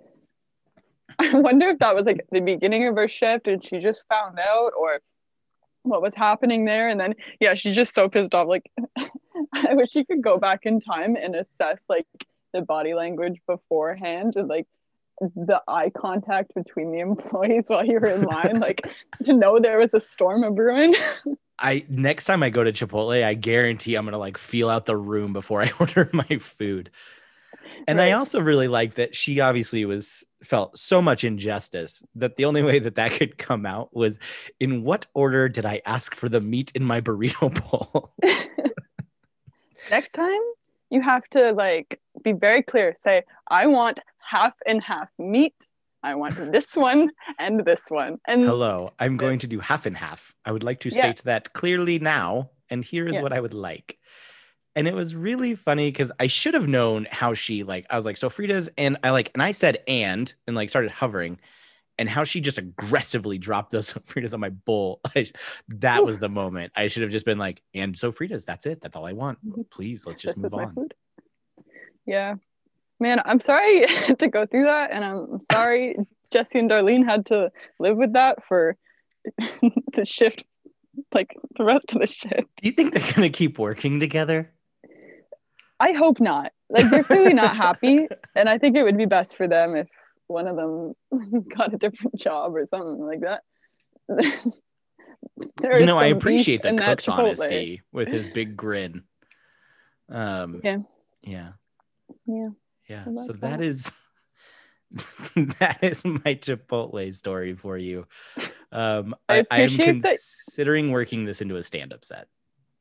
I 1.19 1.37
wonder 1.37 1.67
if 1.67 1.79
that 1.79 1.95
was 1.95 2.05
like 2.05 2.25
the 2.31 2.39
beginning 2.39 2.87
of 2.87 2.95
her 2.95 3.09
shift 3.09 3.49
and 3.49 3.61
she 3.61 3.79
just 3.79 4.07
found 4.07 4.39
out 4.39 4.71
or 4.79 5.01
what 5.83 6.01
was 6.01 6.13
happening 6.15 6.65
there 6.65 6.87
and 6.89 6.99
then 6.99 7.15
yeah, 7.39 7.53
she's 7.53 7.75
just 7.75 7.93
so 7.93 8.09
pissed 8.09 8.33
off 8.33 8.47
like 8.47 8.69
I 9.53 9.73
wish 9.73 9.91
she 9.91 10.03
could 10.03 10.21
go 10.21 10.37
back 10.37 10.61
in 10.63 10.79
time 10.79 11.15
and 11.15 11.35
assess 11.35 11.77
like 11.87 12.07
the 12.53 12.61
body 12.61 12.93
language 12.93 13.39
beforehand 13.47 14.35
and 14.35 14.47
like 14.47 14.67
the 15.19 15.61
eye 15.67 15.89
contact 15.89 16.53
between 16.55 16.91
the 16.91 16.99
employees 17.07 17.65
while 17.67 17.85
you 17.85 17.99
were 17.99 18.07
in 18.07 18.23
line 18.23 18.59
like 18.59 18.87
to 19.25 19.33
know 19.33 19.59
there 19.59 19.77
was 19.77 19.93
a 19.93 20.01
storm 20.01 20.43
of 20.43 20.55
brewing. 20.55 20.95
I 21.59 21.85
next 21.87 22.25
time 22.25 22.41
I 22.41 22.49
go 22.49 22.63
to 22.63 22.71
Chipotle, 22.71 23.23
I 23.23 23.35
guarantee 23.35 23.95
I'm 23.95 24.05
gonna 24.05 24.17
like 24.17 24.37
feel 24.37 24.69
out 24.69 24.85
the 24.85 24.97
room 24.97 25.33
before 25.33 25.61
I 25.61 25.71
order 25.79 26.09
my 26.13 26.37
food. 26.39 26.89
And 27.87 28.01
I 28.01 28.11
also 28.11 28.39
really 28.39 28.67
like 28.67 28.95
that 28.95 29.15
she 29.15 29.39
obviously 29.39 29.85
was 29.85 30.23
felt 30.43 30.77
so 30.77 31.01
much 31.01 31.23
injustice 31.23 32.03
that 32.15 32.35
the 32.35 32.45
only 32.45 32.61
way 32.61 32.79
that 32.79 32.95
that 32.95 33.11
could 33.13 33.37
come 33.37 33.65
out 33.65 33.95
was 33.95 34.19
in 34.59 34.83
what 34.83 35.05
order 35.13 35.49
did 35.49 35.65
I 35.65 35.81
ask 35.85 36.15
for 36.15 36.29
the 36.29 36.41
meat 36.41 36.71
in 36.75 36.83
my 36.83 37.01
burrito 37.01 37.53
bowl? 37.69 38.11
Next 39.89 40.11
time, 40.11 40.39
you 40.89 41.01
have 41.01 41.23
to 41.31 41.51
like 41.51 41.99
be 42.23 42.33
very 42.33 42.63
clear. 42.63 42.95
Say, 43.03 43.23
I 43.47 43.67
want 43.67 43.99
half 44.19 44.53
and 44.65 44.81
half 44.81 45.09
meat. 45.19 45.55
I 46.03 46.15
want 46.15 46.35
this 46.51 46.75
one 46.75 47.11
and 47.39 47.63
this 47.65 47.85
one. 47.89 48.19
And 48.27 48.43
Hello, 48.43 48.91
I'm 48.99 49.17
going 49.17 49.39
to 49.39 49.47
do 49.47 49.59
half 49.59 49.85
and 49.85 49.95
half. 49.95 50.33
I 50.45 50.51
would 50.51 50.63
like 50.63 50.81
to 50.81 50.89
Yeah. 50.89 50.95
state 51.01 51.23
that 51.23 51.53
clearly 51.53 51.99
now, 51.99 52.49
and 52.69 52.83
here 52.83 53.07
is 53.07 53.15
Yeah. 53.15 53.21
what 53.21 53.33
I 53.33 53.39
would 53.39 53.53
like. 53.53 53.97
And 54.75 54.87
it 54.87 54.93
was 54.95 55.15
really 55.15 55.53
funny 55.55 55.87
because 55.87 56.11
I 56.19 56.27
should 56.27 56.55
have 56.55 56.67
known 56.67 57.07
how 57.11 57.33
she 57.33 57.63
like. 57.63 57.85
I 57.89 57.95
was 57.95 58.05
like, 58.05 58.15
sofritas, 58.15 58.69
and 58.77 58.97
I 59.03 59.11
like, 59.11 59.29
and 59.33 59.43
I 59.43 59.51
said 59.51 59.79
and, 59.87 60.33
and 60.47 60.55
like 60.55 60.69
started 60.69 60.89
hovering, 60.91 61.39
and 61.99 62.09
how 62.09 62.23
she 62.23 62.41
just 62.41 62.57
aggressively 62.57 63.37
dropped 63.37 63.71
those 63.71 63.93
Fritas 64.07 64.33
on 64.33 64.39
my 64.39 64.49
bowl. 64.49 64.99
I, 65.15 65.27
that 65.69 66.03
was 66.03 66.17
the 66.19 66.29
moment. 66.29 66.73
I 66.75 66.87
should 66.87 67.03
have 67.03 67.11
just 67.11 67.25
been 67.25 67.37
like, 67.37 67.61
and 67.75 67.93
sofritas, 67.93 68.45
that's 68.45 68.65
it. 68.65 68.81
That's 68.81 68.95
all 68.95 69.05
I 69.05 69.13
want. 69.13 69.45
Mhm. 69.45 69.69
Please, 69.69 70.07
let's 70.07 70.19
just 70.19 70.35
this 70.35 70.43
move 70.43 70.53
on. 70.55 70.73
food. 70.73 70.93
Yeah. 72.05 72.35
Man, 72.99 73.21
I'm 73.25 73.39
sorry 73.39 73.85
to 74.17 74.27
go 74.27 74.45
through 74.45 74.63
that. 74.63 74.91
And 74.91 75.03
I'm 75.03 75.39
sorry 75.51 75.95
Jesse 76.31 76.57
and 76.59 76.69
Darlene 76.69 77.05
had 77.05 77.27
to 77.27 77.51
live 77.79 77.97
with 77.97 78.13
that 78.13 78.43
for 78.47 78.75
the 79.93 80.03
shift, 80.05 80.43
like 81.13 81.35
the 81.57 81.63
rest 81.63 81.93
of 81.93 82.01
the 82.01 82.07
shift. 82.07 82.47
Do 82.57 82.67
you 82.67 82.71
think 82.71 82.93
they're 82.93 83.13
gonna 83.13 83.29
keep 83.29 83.59
working 83.59 83.99
together? 83.99 84.51
I 85.83 85.91
hope 85.91 86.19
not. 86.19 86.51
Like 86.69 86.89
they're 86.89 87.03
clearly 87.03 87.33
not 87.33 87.55
happy. 87.55 88.07
And 88.35 88.47
I 88.49 88.57
think 88.57 88.75
it 88.77 88.83
would 88.83 88.97
be 88.97 89.05
best 89.05 89.35
for 89.37 89.47
them 89.47 89.75
if 89.75 89.87
one 90.27 90.47
of 90.47 90.55
them 90.55 90.93
got 91.57 91.73
a 91.73 91.77
different 91.77 92.15
job 92.17 92.55
or 92.55 92.65
something 92.65 92.99
like 93.05 93.21
that. 93.21 93.41
You 95.63 95.85
know, 95.85 95.97
I 95.97 96.07
appreciate 96.07 96.61
the 96.61 96.73
cook's 96.75 97.07
honesty 97.07 97.81
with 97.91 98.09
his 98.09 98.29
big 98.29 98.55
grin. 98.55 99.03
Um, 100.09 100.61
Yeah. 100.63 100.77
yeah, 101.23 101.51
Yeah. 102.27 102.49
yeah. 102.89 103.05
So 103.17 103.33
that. 103.33 103.41
that 103.41 103.61
is 103.61 103.91
that 105.57 105.79
is 105.81 106.05
my 106.05 106.35
Chipotle 106.35 107.13
story 107.15 107.55
for 107.55 107.77
you. 107.77 108.05
Um, 108.71 109.15
I 109.27 109.45
I, 109.49 109.61
am 109.61 109.65
appreciate 109.65 110.01
that- 110.03 110.19
considering 110.45 110.91
working 110.91 111.23
this 111.23 111.41
into 111.41 111.55
a 111.57 111.63
stand-up 111.63 112.03
set. 112.05 112.27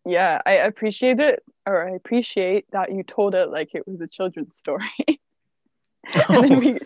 Yeah, 0.05 0.41
I 0.45 0.53
appreciate 0.53 1.21
it, 1.21 1.43
or 1.67 1.89
I 1.89 1.93
appreciate 1.95 2.67
that 2.73 2.93
you 2.93 3.03
told 3.03 3.35
it 3.35 3.51
like 3.51 3.75
it 3.75 3.87
was 3.87 4.01
a 4.01 4.07
children's 4.07 4.57
story. 4.57 4.85
and 6.29 6.45
then 6.45 6.59
we, 6.59 6.79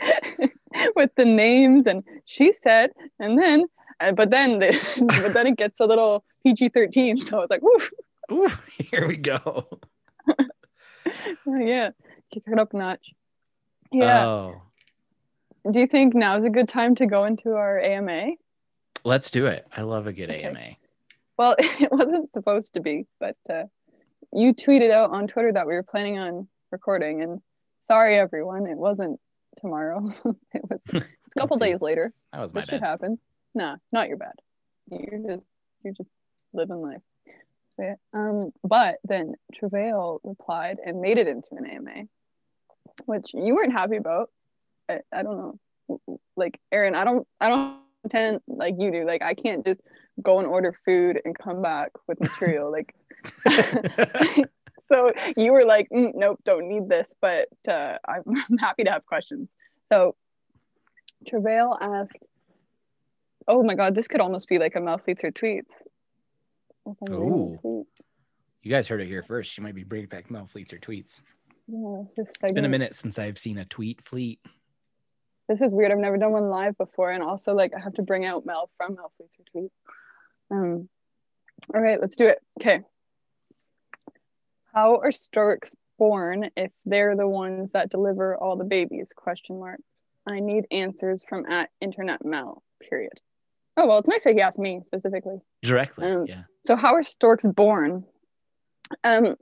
with 0.96 1.14
the 1.16 1.24
names 1.24 1.86
and 1.86 2.02
she 2.24 2.52
said, 2.52 2.90
and 3.18 3.40
then, 3.40 3.66
uh, 4.00 4.12
but 4.12 4.30
then, 4.30 4.58
the, 4.60 4.78
but 5.22 5.34
then 5.34 5.46
it 5.48 5.56
gets 5.56 5.80
a 5.80 5.84
little 5.84 6.24
PG 6.42 6.70
thirteen. 6.70 7.18
So 7.20 7.38
I 7.38 7.40
was 7.40 7.50
like, 7.50 7.62
woo, 7.62 7.78
Ooh, 8.32 8.50
here 8.90 9.06
we 9.06 9.16
go. 9.16 9.66
yeah, 11.46 11.90
kick 12.32 12.44
it 12.46 12.58
up 12.58 12.72
a 12.72 12.76
notch. 12.76 13.10
Yeah. 13.92 14.24
Oh, 14.26 14.62
Do 15.70 15.80
you 15.80 15.86
think 15.86 16.14
now 16.14 16.36
is 16.38 16.44
a 16.44 16.50
good 16.50 16.68
time 16.68 16.94
to 16.96 17.06
go 17.06 17.24
into 17.24 17.54
our 17.54 17.78
AMA? 17.80 18.32
let's 19.04 19.30
do 19.30 19.46
it. 19.46 19.66
I 19.76 19.82
love 19.82 20.06
a 20.06 20.12
good 20.12 20.28
Okay. 20.30 20.42
AMA. 20.42 20.76
Well, 21.38 21.54
it 21.58 21.90
wasn't 21.90 22.32
supposed 22.34 22.74
to 22.74 22.80
be, 22.80 23.06
but 23.20 23.36
uh, 23.48 23.64
you 24.32 24.52
tweeted 24.52 24.90
out 24.90 25.10
on 25.10 25.28
Twitter 25.28 25.52
that 25.52 25.66
we 25.66 25.74
were 25.74 25.84
planning 25.84 26.18
on 26.18 26.48
recording, 26.70 27.22
and 27.22 27.40
sorry 27.82 28.18
everyone, 28.18 28.66
it 28.66 28.76
wasn't 28.76 29.20
tomorrow. 29.60 30.12
it 30.52 30.62
was 30.68 30.80
a 30.94 31.40
couple 31.40 31.56
days 31.58 31.80
later. 31.80 32.12
That 32.32 32.40
was 32.40 32.52
my 32.52 32.60
That 32.62 32.70
shit 32.70 32.80
bad. 32.80 32.86
happens. 32.88 33.18
Nah, 33.54 33.76
not 33.92 34.08
your 34.08 34.18
bad. 34.18 34.34
You're 34.90 35.36
just 35.36 35.46
you're 35.82 35.94
just 35.94 36.10
living 36.52 36.82
life. 36.82 37.00
But, 37.76 37.98
um, 38.12 38.50
but 38.64 38.96
then 39.04 39.34
Travail 39.54 40.20
replied 40.24 40.78
and 40.84 41.00
made 41.00 41.16
it 41.16 41.28
into 41.28 41.50
an 41.52 41.64
AMA, 41.64 42.08
which 43.06 43.32
you 43.32 43.54
weren't 43.54 43.72
happy 43.72 43.96
about. 43.96 44.30
I, 44.88 44.98
I 45.12 45.22
don't 45.22 45.36
know. 45.36 46.18
Like 46.36 46.58
Aaron, 46.72 46.96
I 46.96 47.04
don't 47.04 47.26
I 47.40 47.48
don't 47.48 47.78
pretend 48.02 48.40
like 48.48 48.74
you 48.78 48.90
do. 48.90 49.06
Like 49.06 49.22
I 49.22 49.34
can't 49.34 49.64
just 49.64 49.80
go 50.22 50.38
and 50.38 50.48
order 50.48 50.74
food 50.84 51.20
and 51.24 51.38
come 51.38 51.62
back 51.62 51.90
with 52.06 52.20
material. 52.20 52.70
like 52.72 52.94
so 54.80 55.12
you 55.36 55.52
were 55.52 55.64
like, 55.64 55.88
"Mm, 55.90 56.12
nope, 56.14 56.40
don't 56.44 56.68
need 56.68 56.88
this, 56.88 57.14
but 57.20 57.48
uh, 57.66 57.96
I'm, 58.06 58.22
I'm 58.50 58.58
happy 58.58 58.84
to 58.84 58.90
have 58.90 59.06
questions. 59.06 59.48
So 59.86 60.14
Travail 61.26 61.76
asked, 61.80 62.18
oh 63.46 63.62
my 63.62 63.74
God, 63.74 63.94
this 63.94 64.08
could 64.08 64.20
almost 64.20 64.48
be 64.48 64.58
like 64.58 64.76
a 64.76 64.80
mouse 64.80 65.06
Mel 65.06 65.16
Sleetzer 65.16 65.32
tweets. 65.32 65.72
If 66.86 66.96
I'm 67.06 67.14
reading 67.14 67.28
the 67.28 67.34
Ooh. 67.34 67.58
tweet. 67.60 67.86
you 68.62 68.70
guys 68.70 68.88
heard 68.88 69.00
it 69.00 69.08
here 69.08 69.22
first. 69.22 69.52
She 69.52 69.60
might 69.60 69.74
be 69.74 69.84
bringing 69.84 70.08
back 70.08 70.30
Mel 70.30 70.46
Fleets 70.46 70.72
or 70.72 70.78
tweets. 70.78 71.22
Yeah, 71.66 72.02
It's 72.16 72.52
been 72.52 72.64
a 72.64 72.68
minute 72.68 72.94
since 72.94 73.18
I've 73.18 73.38
seen 73.38 73.58
a 73.58 73.64
tweet 73.64 74.02
fleet. 74.02 74.40
This 75.48 75.60
is 75.60 75.74
weird. 75.74 75.92
I've 75.92 75.98
never 75.98 76.18
done 76.18 76.32
one 76.32 76.48
live 76.48 76.76
before, 76.76 77.10
and 77.10 77.22
also 77.22 77.54
like 77.54 77.72
I 77.74 77.80
have 77.80 77.94
to 77.94 78.02
bring 78.02 78.24
out 78.24 78.46
Mel 78.46 78.70
from 78.76 78.94
Mel 78.94 79.12
Sleetzer 79.20 79.44
tweet. 79.50 79.70
Um, 80.50 80.88
all 81.74 81.80
right, 81.80 82.00
let's 82.00 82.16
do 82.16 82.26
it. 82.26 82.38
Okay. 82.60 82.80
How 84.72 84.96
are 84.96 85.10
storks 85.10 85.74
born 85.98 86.50
if 86.56 86.70
they're 86.84 87.16
the 87.16 87.28
ones 87.28 87.72
that 87.72 87.90
deliver 87.90 88.36
all 88.36 88.56
the 88.56 88.64
babies? 88.64 89.12
Question 89.14 89.58
mark. 89.58 89.80
I 90.26 90.40
need 90.40 90.66
answers 90.70 91.24
from 91.28 91.46
at 91.46 91.70
Internet 91.80 92.24
Mel. 92.24 92.62
Period. 92.88 93.20
Oh 93.76 93.86
well, 93.86 93.98
it's 93.98 94.08
nice 94.08 94.24
that 94.24 94.34
he 94.34 94.40
asked 94.40 94.58
me 94.58 94.80
specifically. 94.84 95.38
Directly. 95.62 96.06
Um, 96.06 96.26
yeah. 96.26 96.42
So 96.66 96.76
how 96.76 96.94
are 96.94 97.02
storks 97.02 97.46
born? 97.46 98.04
Um, 99.04 99.36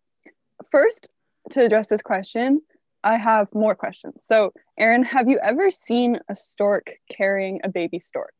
first, 0.70 1.08
to 1.50 1.64
address 1.64 1.88
this 1.88 2.02
question, 2.02 2.60
I 3.04 3.16
have 3.16 3.48
more 3.54 3.75
questions. 3.75 4.16
So, 4.22 4.52
Aaron, 4.78 5.04
have 5.04 5.28
you 5.28 5.38
ever 5.42 5.70
seen 5.70 6.18
a 6.28 6.34
stork 6.34 6.90
carrying 7.10 7.60
a 7.62 7.68
baby 7.68 7.98
stork? 7.98 8.34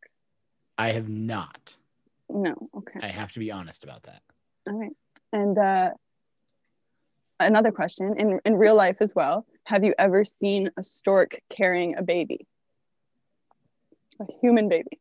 I 0.76 0.92
have 0.92 1.08
not. 1.08 1.76
No. 2.28 2.54
Okay. 2.76 3.00
I 3.02 3.09
have 3.09 3.33
to 3.33 3.38
be 3.38 3.50
honest 3.52 3.85
about 3.85 4.02
that. 4.04 4.23
All 4.68 4.78
right. 4.78 4.92
And 5.33 5.56
uh, 5.59 5.90
another 7.40 7.71
question 7.73 8.14
in 8.18 8.40
in 8.45 8.54
real 8.56 8.75
life 8.75 8.97
as 9.00 9.14
well. 9.14 9.47
Have 9.64 9.85
you 9.85 9.95
ever 9.99 10.25
seen 10.25 10.71
a 10.76 10.83
stork 10.83 11.40
carrying 11.50 11.97
a 11.97 12.02
baby? 12.02 12.47
A 14.21 14.25
human 14.40 14.68
baby? 14.68 15.00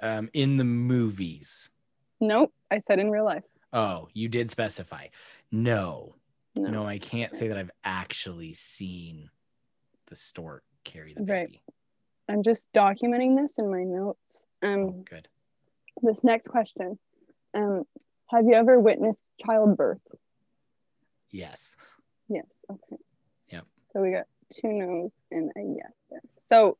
Um, 0.00 0.28
in 0.32 0.56
the 0.56 0.64
movies. 0.64 1.70
Nope. 2.20 2.52
I 2.70 2.78
said 2.78 2.98
in 2.98 3.10
real 3.10 3.24
life. 3.24 3.44
Oh, 3.72 4.08
you 4.12 4.28
did 4.28 4.50
specify. 4.50 5.06
No, 5.50 6.16
No. 6.54 6.70
no, 6.70 6.86
I 6.86 6.98
can't 6.98 7.34
say 7.34 7.48
that 7.48 7.56
I've 7.56 7.70
actually 7.84 8.52
seen 8.52 9.30
the 10.06 10.16
stork 10.16 10.64
carry 10.84 11.14
the 11.14 11.22
baby. 11.22 11.32
Right. 11.32 11.60
I'm 12.28 12.42
just 12.42 12.72
documenting 12.72 13.40
this 13.40 13.58
in 13.58 13.70
my 13.70 13.82
notes. 13.84 14.44
Um, 14.62 14.80
Oh, 14.80 15.04
good. 15.08 15.28
This 16.02 16.22
next 16.24 16.48
question 16.48 16.98
um 17.54 17.84
have 18.28 18.44
you 18.46 18.54
ever 18.54 18.78
witnessed 18.80 19.28
childbirth 19.44 20.00
Yes. 21.30 21.76
yes 22.28 22.44
okay 22.70 22.96
Yep. 23.50 23.64
so 23.92 24.00
we 24.02 24.10
got 24.10 24.26
two 24.52 24.68
no's 24.72 25.10
and 25.30 25.50
a 25.56 25.60
yes 25.76 25.92
there. 26.10 26.20
so 26.48 26.76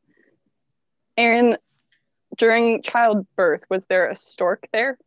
aaron 1.17 1.57
during 2.37 2.83
childbirth 2.83 3.65
was 3.71 3.85
there 3.87 4.09
a 4.09 4.15
stork 4.15 4.67
there 4.73 4.99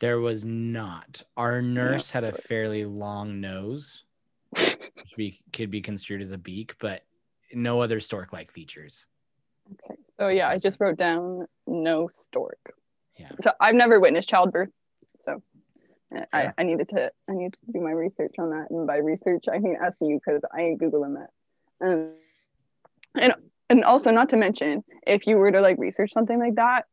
There 0.00 0.18
was 0.20 0.44
not. 0.44 1.22
Our 1.36 1.60
nurse 1.62 2.10
had 2.10 2.24
a 2.24 2.32
fairly 2.32 2.84
long 2.86 3.40
nose, 3.40 4.04
which 4.50 4.80
be, 5.16 5.40
could 5.52 5.70
be 5.70 5.82
construed 5.82 6.22
as 6.22 6.32
a 6.32 6.38
beak, 6.38 6.74
but 6.80 7.02
no 7.52 7.82
other 7.82 8.00
stork 8.00 8.32
like 8.32 8.50
features. 8.50 9.06
okay 9.72 10.00
so 10.18 10.28
yeah 10.28 10.48
i 10.48 10.56
just 10.58 10.80
wrote 10.80 10.96
down 10.96 11.46
no 11.66 12.08
stork 12.14 12.58
Yeah. 13.20 13.28
so 13.40 13.52
i've 13.60 13.74
never 13.74 14.00
witnessed 14.00 14.28
childbirth 14.28 14.70
so 15.20 15.42
uh, 16.16 16.24
I, 16.32 16.42
Yeah. 16.42 16.52
I 16.58 16.62
needed 16.64 16.88
to 16.90 17.12
I 17.28 17.32
need 17.32 17.52
to 17.52 17.58
do 17.72 17.80
my 17.80 17.92
research 17.92 18.34
on 18.38 18.50
that, 18.50 18.70
and 18.70 18.86
by 18.86 18.96
research 18.96 19.44
I 19.52 19.58
mean 19.58 19.76
asking 19.80 20.08
you 20.08 20.20
because 20.24 20.42
I 20.52 20.62
ain't 20.62 20.80
googling 20.80 21.14
that. 21.20 21.30
Um, 21.86 22.12
and 23.14 23.34
and 23.68 23.84
also 23.84 24.10
not 24.10 24.30
to 24.30 24.36
mention 24.36 24.82
if 25.06 25.26
you 25.28 25.36
were 25.36 25.52
to 25.52 25.60
like 25.60 25.78
research 25.78 26.12
something 26.12 26.38
like 26.38 26.56
that, 26.56 26.86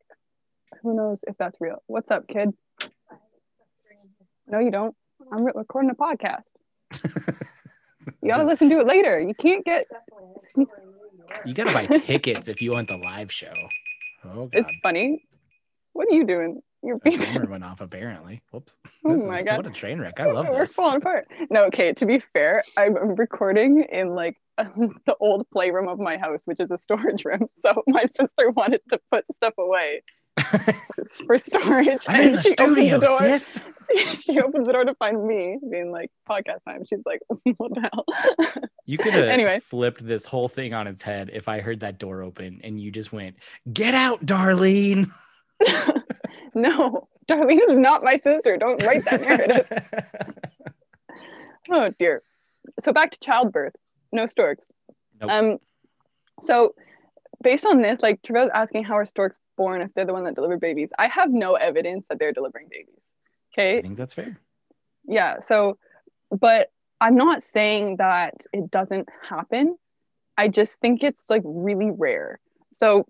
who 0.83 0.95
knows 0.95 1.21
if 1.27 1.35
that's 1.37 1.59
real? 1.59 1.81
What's 1.87 2.11
up, 2.11 2.27
kid? 2.27 2.53
No, 4.47 4.59
you 4.59 4.71
don't. 4.71 4.95
I'm 5.31 5.43
re- 5.43 5.51
recording 5.55 5.89
a 5.91 5.95
podcast. 5.95 6.49
You 8.21 8.29
gotta 8.29 8.45
listen 8.45 8.69
to 8.69 8.79
it 8.79 8.87
later. 8.87 9.19
You 9.19 9.33
can't 9.33 9.65
get. 9.65 9.85
You 11.45 11.53
gotta 11.53 11.73
buy 11.73 11.87
tickets 11.87 12.47
if 12.47 12.61
you 12.61 12.71
want 12.71 12.87
the 12.87 12.95
live 12.95 13.31
show. 13.31 13.53
Oh 14.23 14.45
god. 14.45 14.49
It's 14.53 14.71
funny. 14.81 15.26
What 15.97 16.07
are 16.11 16.15
you 16.15 16.25
doing? 16.25 16.61
You're 16.83 16.97
A 16.97 16.99
being 16.99 17.19
timer 17.19 17.45
went 17.49 17.63
off 17.63 17.81
apparently. 17.81 18.41
Whoops. 18.51 18.77
Oh 19.03 19.13
This 19.13 19.27
my 19.27 19.37
is- 19.39 19.43
God. 19.43 19.57
What 19.57 19.65
a 19.65 19.71
train 19.71 19.99
wreck. 19.99 20.19
I 20.19 20.25
love 20.31 20.45
this. 20.45 20.53
We're 20.53 20.59
this. 20.59 20.75
falling 20.75 20.97
apart. 20.97 21.27
No, 21.49 21.63
okay. 21.65 21.91
To 21.93 22.05
be 22.05 22.19
fair, 22.33 22.63
I'm 22.77 22.93
recording 23.15 23.83
in 23.91 24.13
like 24.13 24.35
the 24.57 25.15
old 25.19 25.49
playroom 25.51 25.87
of 25.87 25.97
my 25.99 26.17
house, 26.17 26.43
which 26.45 26.59
is 26.59 26.69
a 26.69 26.77
storage 26.77 27.25
room. 27.25 27.47
So 27.63 27.81
my 27.87 28.03
sister 28.05 28.51
wanted 28.51 28.81
to 28.89 28.99
put 29.11 29.25
stuff 29.33 29.55
away 29.57 30.03
for 31.25 31.37
storage. 31.39 32.05
I'm 32.07 32.21
in 32.21 32.27
and 32.27 32.37
the 32.37 32.41
she 32.43 32.53
opens 32.59 32.75
studio, 32.77 32.99
door- 32.99 33.17
sis. 33.19 33.59
she 34.23 34.39
opens 34.39 34.67
the 34.67 34.73
door 34.73 34.85
to 34.85 34.93
find 34.95 35.25
me, 35.25 35.57
being 35.71 35.91
like 35.91 36.11
podcast 36.29 36.59
time. 36.67 36.83
She's 36.87 36.99
like, 37.07 37.21
"What 37.57 37.73
the 37.73 37.89
hell?" 37.91 38.63
You 38.85 38.99
could 38.99 39.13
have 39.13 39.23
Anyway. 39.25 39.59
flipped 39.59 40.05
this 40.05 40.25
whole 40.25 40.47
thing 40.47 40.73
on 40.75 40.85
its 40.85 41.01
head 41.01 41.31
if 41.33 41.49
I 41.49 41.61
heard 41.61 41.79
that 41.79 41.97
door 41.97 42.21
open 42.21 42.61
and 42.63 42.79
you 42.79 42.91
just 42.91 43.11
went, 43.11 43.37
"Get 43.73 43.95
out, 43.95 44.25
Darlene." 44.25 45.09
no, 46.55 47.07
Darlene 47.27 47.69
is 47.69 47.77
not 47.77 48.03
my 48.03 48.17
sister. 48.17 48.57
Don't 48.57 48.81
write 48.83 49.05
that 49.05 49.21
narrative. 49.21 49.67
oh 51.71 51.91
dear. 51.99 52.23
So 52.79 52.93
back 52.93 53.11
to 53.11 53.19
childbirth. 53.19 53.75
No 54.11 54.25
storks. 54.25 54.71
Nope. 55.19 55.31
Um. 55.31 55.57
So 56.41 56.75
based 57.41 57.65
on 57.65 57.81
this, 57.81 57.99
like 58.01 58.21
Trevor's 58.23 58.51
asking 58.53 58.83
how 58.83 58.97
are 58.97 59.05
storks 59.05 59.37
born 59.57 59.81
if 59.81 59.93
they're 59.93 60.05
the 60.05 60.13
one 60.13 60.23
that 60.25 60.35
delivered 60.35 60.59
babies. 60.59 60.91
I 60.97 61.07
have 61.07 61.31
no 61.31 61.55
evidence 61.55 62.05
that 62.09 62.19
they're 62.19 62.33
delivering 62.33 62.67
babies. 62.69 63.07
Okay. 63.53 63.79
I 63.79 63.81
think 63.81 63.97
that's 63.97 64.13
fair. 64.13 64.39
Yeah. 65.05 65.39
So, 65.39 65.77
but 66.31 66.71
I'm 67.01 67.15
not 67.15 67.43
saying 67.43 67.97
that 67.97 68.45
it 68.53 68.71
doesn't 68.71 69.09
happen. 69.27 69.77
I 70.37 70.47
just 70.47 70.79
think 70.79 71.03
it's 71.03 71.23
like 71.29 71.41
really 71.45 71.91
rare. 71.91 72.39
So 72.73 73.07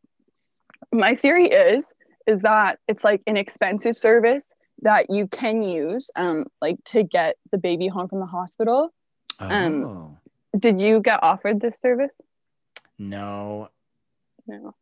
my 0.93 1.15
theory 1.15 1.47
is 1.47 1.93
is 2.27 2.41
that 2.41 2.79
it's 2.87 3.03
like 3.03 3.21
an 3.25 3.37
expensive 3.37 3.97
service 3.97 4.53
that 4.83 5.09
you 5.09 5.27
can 5.27 5.63
use 5.63 6.11
um 6.15 6.45
like 6.61 6.77
to 6.85 7.01
get 7.03 7.35
the 7.51 7.57
baby 7.57 7.87
home 7.87 8.07
from 8.07 8.19
the 8.19 8.25
hospital. 8.27 8.93
Oh 9.39 9.47
Um, 9.49 10.17
Did 10.57 10.79
you 10.81 10.99
get 11.01 11.23
offered 11.23 11.59
this 11.59 11.77
service? 11.81 12.11
no, 12.99 13.69
No. 14.47 14.75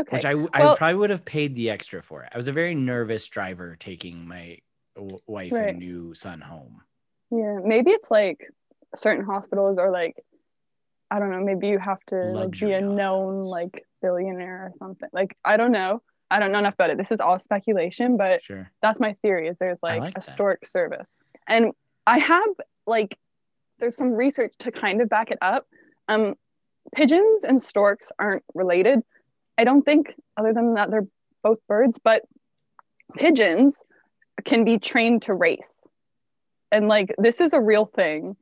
Okay. 0.00 0.16
which 0.16 0.24
i 0.24 0.34
Well- 0.34 0.76
probably 0.76 0.94
would 0.94 1.10
have 1.10 1.24
paid 1.24 1.54
the 1.54 1.68
extra 1.70 2.02
for 2.02 2.22
it. 2.24 2.30
I 2.32 2.36
was 2.36 2.48
a 2.48 2.52
very 2.52 2.74
nervous 2.74 3.28
driver 3.28 3.76
taking 3.76 4.26
my 4.26 4.58
w- 4.96 5.18
wife 5.26 5.52
Right. 5.52 5.68
and 5.70 5.78
new 5.78 6.14
son 6.14 6.40
home. 6.40 6.82
Yeah, 7.30 7.58
maybe 7.62 7.90
it's 7.90 8.10
like 8.10 8.50
certain 8.96 9.24
hospitals 9.24 9.78
or 9.78 9.90
like 9.90 10.16
I 11.12 11.18
don't 11.18 11.30
know, 11.32 11.40
maybe 11.40 11.66
you 11.68 11.78
have 11.80 11.98
to 12.06 12.16
like, 12.16 12.52
be 12.52 12.72
a 12.72 12.80
known 12.80 13.42
like 13.42 13.84
billionaire 14.00 14.66
or 14.66 14.72
something. 14.78 15.08
Like 15.12 15.36
I 15.44 15.56
don't 15.56 15.72
know. 15.72 16.02
I 16.30 16.38
don't 16.38 16.52
know 16.52 16.58
enough 16.60 16.74
about 16.74 16.90
it. 16.90 16.98
This 16.98 17.10
is 17.10 17.20
all 17.20 17.38
speculation, 17.38 18.16
but 18.16 18.42
Sure. 18.42 18.70
that's 18.80 19.00
my 19.00 19.14
theory 19.22 19.48
is 19.48 19.56
there's 19.58 19.78
like, 19.82 20.00
like 20.00 20.10
a 20.16 20.20
that. 20.20 20.22
stork 20.22 20.64
service. 20.64 21.08
And 21.46 21.72
I 22.06 22.18
have 22.18 22.48
like 22.86 23.18
there's 23.78 23.96
some 23.96 24.12
research 24.12 24.54
to 24.58 24.70
kind 24.70 25.00
of 25.00 25.08
back 25.08 25.30
it 25.30 25.38
up. 25.40 25.66
Um 26.08 26.34
pigeons 26.94 27.44
and 27.44 27.60
storks 27.60 28.10
aren't 28.18 28.44
related. 28.54 29.00
I 29.58 29.64
don't 29.64 29.82
think 29.82 30.14
other 30.36 30.52
than 30.52 30.74
that 30.74 30.90
they're 30.90 31.06
both 31.42 31.58
birds, 31.66 31.98
but 32.02 32.22
pigeons 33.16 33.76
can 34.44 34.64
be 34.64 34.78
trained 34.78 35.22
to 35.22 35.34
race. 35.34 35.80
And 36.72 36.88
like 36.88 37.14
this 37.18 37.40
is 37.40 37.52
a 37.52 37.60
real 37.60 37.86
thing. 37.86 38.36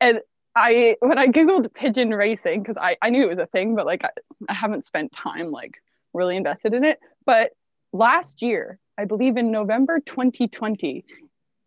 And 0.00 0.20
I 0.54 0.96
when 1.00 1.16
I 1.16 1.28
googled 1.28 1.72
pigeon 1.72 2.10
racing 2.10 2.64
cuz 2.64 2.76
I 2.76 2.96
I 3.00 3.08
knew 3.08 3.24
it 3.24 3.30
was 3.30 3.38
a 3.38 3.46
thing 3.46 3.74
but 3.74 3.86
like 3.86 4.04
I, 4.04 4.10
I 4.48 4.52
haven't 4.52 4.84
spent 4.84 5.12
time 5.12 5.50
like 5.50 5.78
really 6.12 6.36
invested 6.36 6.74
in 6.74 6.84
it. 6.84 7.00
But 7.24 7.52
last 7.92 8.42
year, 8.42 8.78
I 8.98 9.04
believe 9.04 9.36
in 9.36 9.50
November 9.50 10.00
2020, 10.00 11.04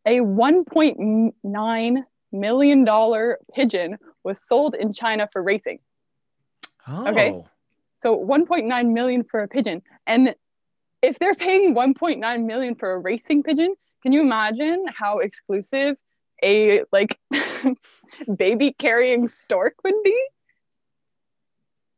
a 0.06 0.20
1.9 0.20 2.04
million 2.32 2.84
dollar 2.84 3.40
pigeon 3.54 3.98
was 4.24 4.46
sold 4.46 4.76
in 4.76 4.94
China 4.94 5.28
for 5.32 5.42
racing. 5.42 5.80
Oh. 6.88 7.08
Okay. 7.08 7.44
So 7.96 8.18
1.9 8.18 8.94
million 8.94 9.24
for 9.24 9.42
a 9.42 9.48
pigeon. 9.48 9.82
And 10.06 10.36
if 11.02 11.18
they're 11.18 11.36
paying 11.36 11.74
1.9 11.74 12.46
million 12.46 12.76
for 12.76 12.94
a 12.94 13.00
racing 13.00 13.44
pigeon, 13.44 13.76
can 14.04 14.12
you 14.12 14.22
imagine 14.22 14.86
how 14.88 15.20
exclusive 15.20 15.98
a 16.44 16.84
like 16.92 17.18
baby 18.38 18.76
carrying 18.78 19.28
stork 19.28 19.76
would 19.84 19.96
be? 20.04 20.20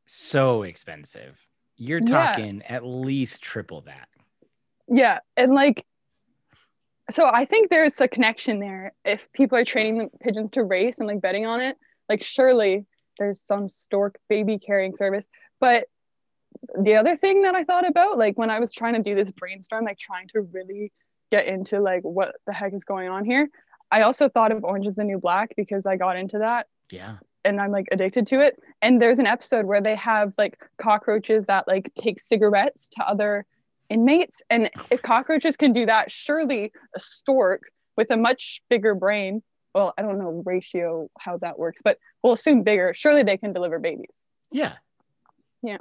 So 0.06 0.63
expensive. 0.63 1.48
You're 1.78 2.00
Yeah. 2.00 2.06
talking 2.06 2.63
at 2.63 2.84
least 2.86 3.42
triple 3.44 3.82
that. 3.82 4.10
Yeah. 4.88 5.20
And 5.36 5.54
like 5.54 5.86
so 7.10 7.26
I 7.26 7.46
think 7.46 7.70
there's 7.70 8.00
a 8.02 8.08
connection 8.08 8.60
there. 8.60 8.92
If 9.06 9.32
people 9.32 9.58
are 9.58 9.63
training 9.63 9.98
the 9.98 10.10
pigeons 10.20 10.52
to 10.52 10.63
race 10.63 10.98
and 10.98 11.08
like 11.08 11.22
betting 11.22 11.46
on 11.46 11.62
it, 11.62 11.78
like 12.10 12.22
surely 12.22 12.86
there's 13.18 13.42
some 13.42 13.70
stork 13.70 14.20
baby 14.28 14.60
carrying 14.60 14.96
service. 14.98 15.26
But 15.62 15.86
the 16.78 16.96
other 16.96 17.16
thing 17.16 17.44
that 17.44 17.56
I 17.56 17.63
thought 17.63 17.88
about, 17.88 18.18
like 18.18 18.38
when 18.38 18.50
I 18.50 18.60
was 18.60 18.74
trying 18.74 18.96
to 18.96 19.02
do 19.04 19.16
this 19.16 19.32
brainstorm, 19.32 19.86
like 19.86 19.98
trying 19.98 20.28
to 20.34 20.42
really 20.42 20.92
get 21.32 21.46
into 21.46 21.80
like 21.80 22.02
what 22.02 22.36
the 22.46 22.54
heck 22.54 22.74
is 22.74 22.84
going 22.84 23.08
on 23.08 23.24
here, 23.24 23.48
I 23.90 24.02
also 24.02 24.28
thought 24.28 24.52
of 24.52 24.66
Orange 24.66 24.88
is 24.88 24.96
the 24.96 25.04
New 25.06 25.18
Black 25.20 25.54
because 25.56 25.86
I 25.86 25.96
got 25.96 26.18
into 26.18 26.40
that 26.40 26.68
Yeah. 26.92 27.18
And 27.48 27.60
I'm 27.62 27.72
like 27.72 27.88
addicted 27.92 28.28
to 28.28 28.42
it. 28.42 28.60
And 28.82 29.02
there's 29.02 29.20
an 29.20 29.26
episode 29.26 29.66
where 29.66 29.82
they 29.82 29.96
have 29.96 30.34
like 30.38 30.60
cockroaches 30.82 31.46
that 31.46 31.68
like 31.68 31.92
take 31.96 32.20
cigarettes 32.20 32.88
to 32.94 33.08
other 33.08 33.46
inmates. 33.90 34.42
And 34.50 34.70
if 34.92 35.02
cockroaches 35.02 35.58
can 35.58 35.74
do 35.74 35.86
that, 35.86 36.12
surely 36.12 36.72
a 36.96 37.00
stork 37.00 37.64
with 37.96 38.12
a 38.12 38.18
much 38.18 38.62
bigger 38.70 38.94
brain, 38.94 39.42
well, 39.74 39.94
I 39.98 40.02
don't 40.02 40.20
know 40.20 40.44
ratio 40.46 41.10
how 41.20 41.38
that 41.38 41.58
works, 41.58 41.82
but 41.84 41.98
we'll 42.22 42.34
assume 42.34 42.64
bigger, 42.64 42.94
surely 42.94 43.24
they 43.24 43.38
can 43.38 43.54
deliver 43.54 43.80
babies. 43.80 44.16
Yeah. 44.52 44.74
Yeah. 45.64 45.78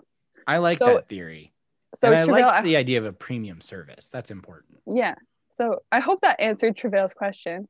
I 0.46 0.58
like 0.58 0.78
So- 0.78 0.94
that 0.94 1.08
theory. 1.08 1.52
So 2.00 2.08
and 2.08 2.16
I 2.16 2.24
Travail, 2.24 2.46
like 2.48 2.64
the 2.64 2.76
idea 2.76 2.98
of 2.98 3.06
a 3.06 3.12
premium 3.12 3.60
service. 3.60 4.10
That's 4.10 4.30
important. 4.30 4.80
yeah. 4.86 5.14
So 5.56 5.78
I 5.90 6.00
hope 6.00 6.20
that 6.20 6.38
answered 6.38 6.76
Travail's 6.76 7.14
question. 7.14 7.66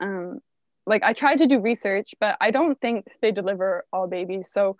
Um, 0.00 0.40
like 0.86 1.02
I 1.02 1.12
tried 1.12 1.38
to 1.38 1.46
do 1.46 1.60
research, 1.60 2.14
but 2.20 2.36
I 2.40 2.50
don't 2.50 2.80
think 2.80 3.06
they 3.22 3.32
deliver 3.32 3.84
all 3.92 4.06
babies. 4.06 4.50
So 4.50 4.76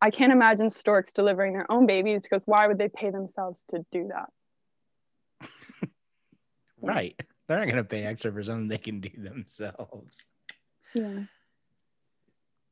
I 0.00 0.10
can't 0.10 0.32
imagine 0.32 0.70
storks 0.70 1.12
delivering 1.12 1.52
their 1.54 1.70
own 1.70 1.86
babies 1.86 2.20
because 2.22 2.42
why 2.46 2.66
would 2.66 2.78
they 2.78 2.88
pay 2.88 3.10
themselves 3.10 3.64
to 3.70 3.84
do 3.90 4.10
that? 4.12 5.48
Right. 6.80 7.20
They're 7.46 7.58
not 7.58 7.66
going 7.66 7.76
to 7.76 7.84
pay 7.84 8.04
extra 8.04 8.32
for 8.32 8.42
something 8.42 8.68
they 8.68 8.78
can 8.78 9.00
do 9.00 9.10
themselves. 9.16 10.24
Yeah. 10.94 11.24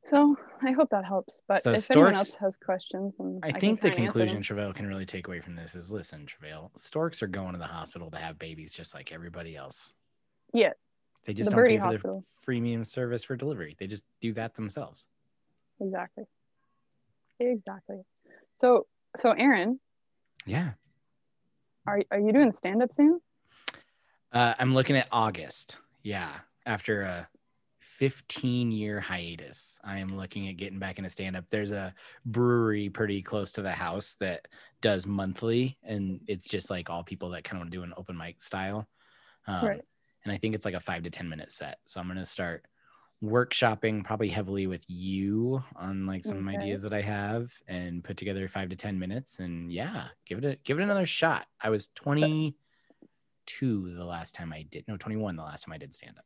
So 0.05 0.37
I 0.61 0.71
hope 0.71 0.91
that 0.91 1.03
helps. 1.03 1.41
But 1.47 1.63
So 1.63 1.71
if 1.71 1.91
anyone 1.91 2.15
else 2.15 2.35
has 2.35 2.55
questions, 2.55 3.17
I 3.43 3.51
can 3.51 3.59
think 3.59 3.81
the 3.81 3.91
conclusion. 3.91 4.41
Travail 4.41 4.71
can 4.71 4.87
really 4.87 5.05
take 5.05 5.27
away 5.27 5.41
from 5.41 5.55
this 5.55 5.75
is 5.75 5.91
listen, 5.91 6.25
Travail, 6.25 6.71
storks 6.77 7.21
are 7.21 7.27
going 7.27 7.53
to 7.53 7.59
the 7.59 7.65
hospital 7.65 8.09
to 8.11 8.17
have 8.17 8.39
babies 8.39 8.73
just 8.73 8.93
like 8.95 9.11
everybody 9.11 9.57
else. 9.57 9.91
Yeah. 10.53 10.73
They 11.27 11.33
just 11.33 11.51
The 11.51 11.57
don't 11.57 11.65
pay 11.67 11.77
for 11.77 11.83
hospital. 11.85 12.21
the 12.45 12.51
freemium 12.51 12.87
service 12.87 13.23
for 13.25 13.35
delivery. 13.35 13.75
They 13.77 13.85
just 13.85 14.05
do 14.21 14.33
that 14.33 14.55
themselves. 14.55 15.05
Exactly. 15.81 16.23
Exactly. 17.39 17.97
So 18.59 18.87
so 19.17 19.31
Aaron, 19.31 19.79
Yeah. 20.45 20.71
are 21.85 22.01
are 22.11 22.19
you 22.19 22.31
doing 22.31 22.51
stand 22.53 22.81
up 22.81 22.93
soon? 22.93 23.19
Uh, 24.31 24.53
I'm 24.57 24.73
looking 24.73 24.95
at 24.95 25.07
August. 25.11 25.77
Yeah. 26.01 26.31
After 26.65 27.01
a 27.03 27.27
15 27.79 28.71
year 28.71 28.99
hiatus, 29.01 29.79
I 29.83 29.99
am 29.99 30.15
looking 30.17 30.47
at 30.47 30.55
getting 30.57 30.79
back 30.79 30.97
into 30.97 31.09
stand 31.09 31.35
up. 31.35 31.45
There's 31.49 31.71
a 31.71 31.93
brewery 32.25 32.89
pretty 32.89 33.21
close 33.21 33.51
to 33.53 33.61
the 33.61 33.71
house 33.71 34.15
that 34.21 34.47
does 34.81 35.05
monthly, 35.07 35.77
and 35.83 36.21
it's 36.27 36.47
just 36.47 36.69
like 36.69 36.89
all 36.89 37.03
people 37.03 37.29
that 37.31 37.43
kind 37.43 37.57
of 37.57 37.61
want 37.65 37.71
to 37.71 37.77
do 37.77 37.83
an 37.83 37.93
open 37.97 38.17
mic 38.17 38.41
style. 38.41 38.87
Um, 39.45 39.65
Right. 39.65 39.81
And 40.27 40.35
I 40.35 40.37
think 40.37 40.55
it's 40.55 40.65
like 40.65 40.73
a 40.73 40.79
five 40.81 41.03
to 41.03 41.09
10 41.09 41.29
minute 41.29 41.53
set. 41.53 41.79
So 41.85 42.01
I'm 42.01 42.07
going 42.07 42.17
to 42.17 42.25
start 42.25 42.65
workshopping 43.23 44.03
probably 44.03 44.27
heavily 44.27 44.67
with 44.67 44.83
you 44.89 45.63
on 45.77 46.05
like 46.05 46.25
some 46.25 46.45
Okay. 46.49 46.49
ideas 46.49 46.81
that 46.83 46.93
I 46.93 47.01
have 47.01 47.49
and 47.65 48.03
put 48.03 48.17
together 48.17 48.45
five 48.49 48.67
to 48.69 48.75
10 48.75 48.99
minutes. 48.99 49.39
And 49.39 49.71
yeah, 49.71 50.07
give 50.25 50.39
it 50.39 50.45
a, 50.45 50.57
give 50.65 50.79
it 50.79 50.83
another 50.83 51.05
shot. 51.05 51.47
I 51.61 51.69
was 51.69 51.87
22 51.95 52.53
the 53.95 54.05
last 54.05 54.35
time 54.35 54.51
I 54.51 54.63
did, 54.69 54.83
no, 54.89 54.97
21 54.97 55.37
the 55.37 55.43
last 55.43 55.63
time 55.63 55.73
I 55.73 55.77
did 55.77 55.95
stand 55.95 56.17
up. 56.17 56.25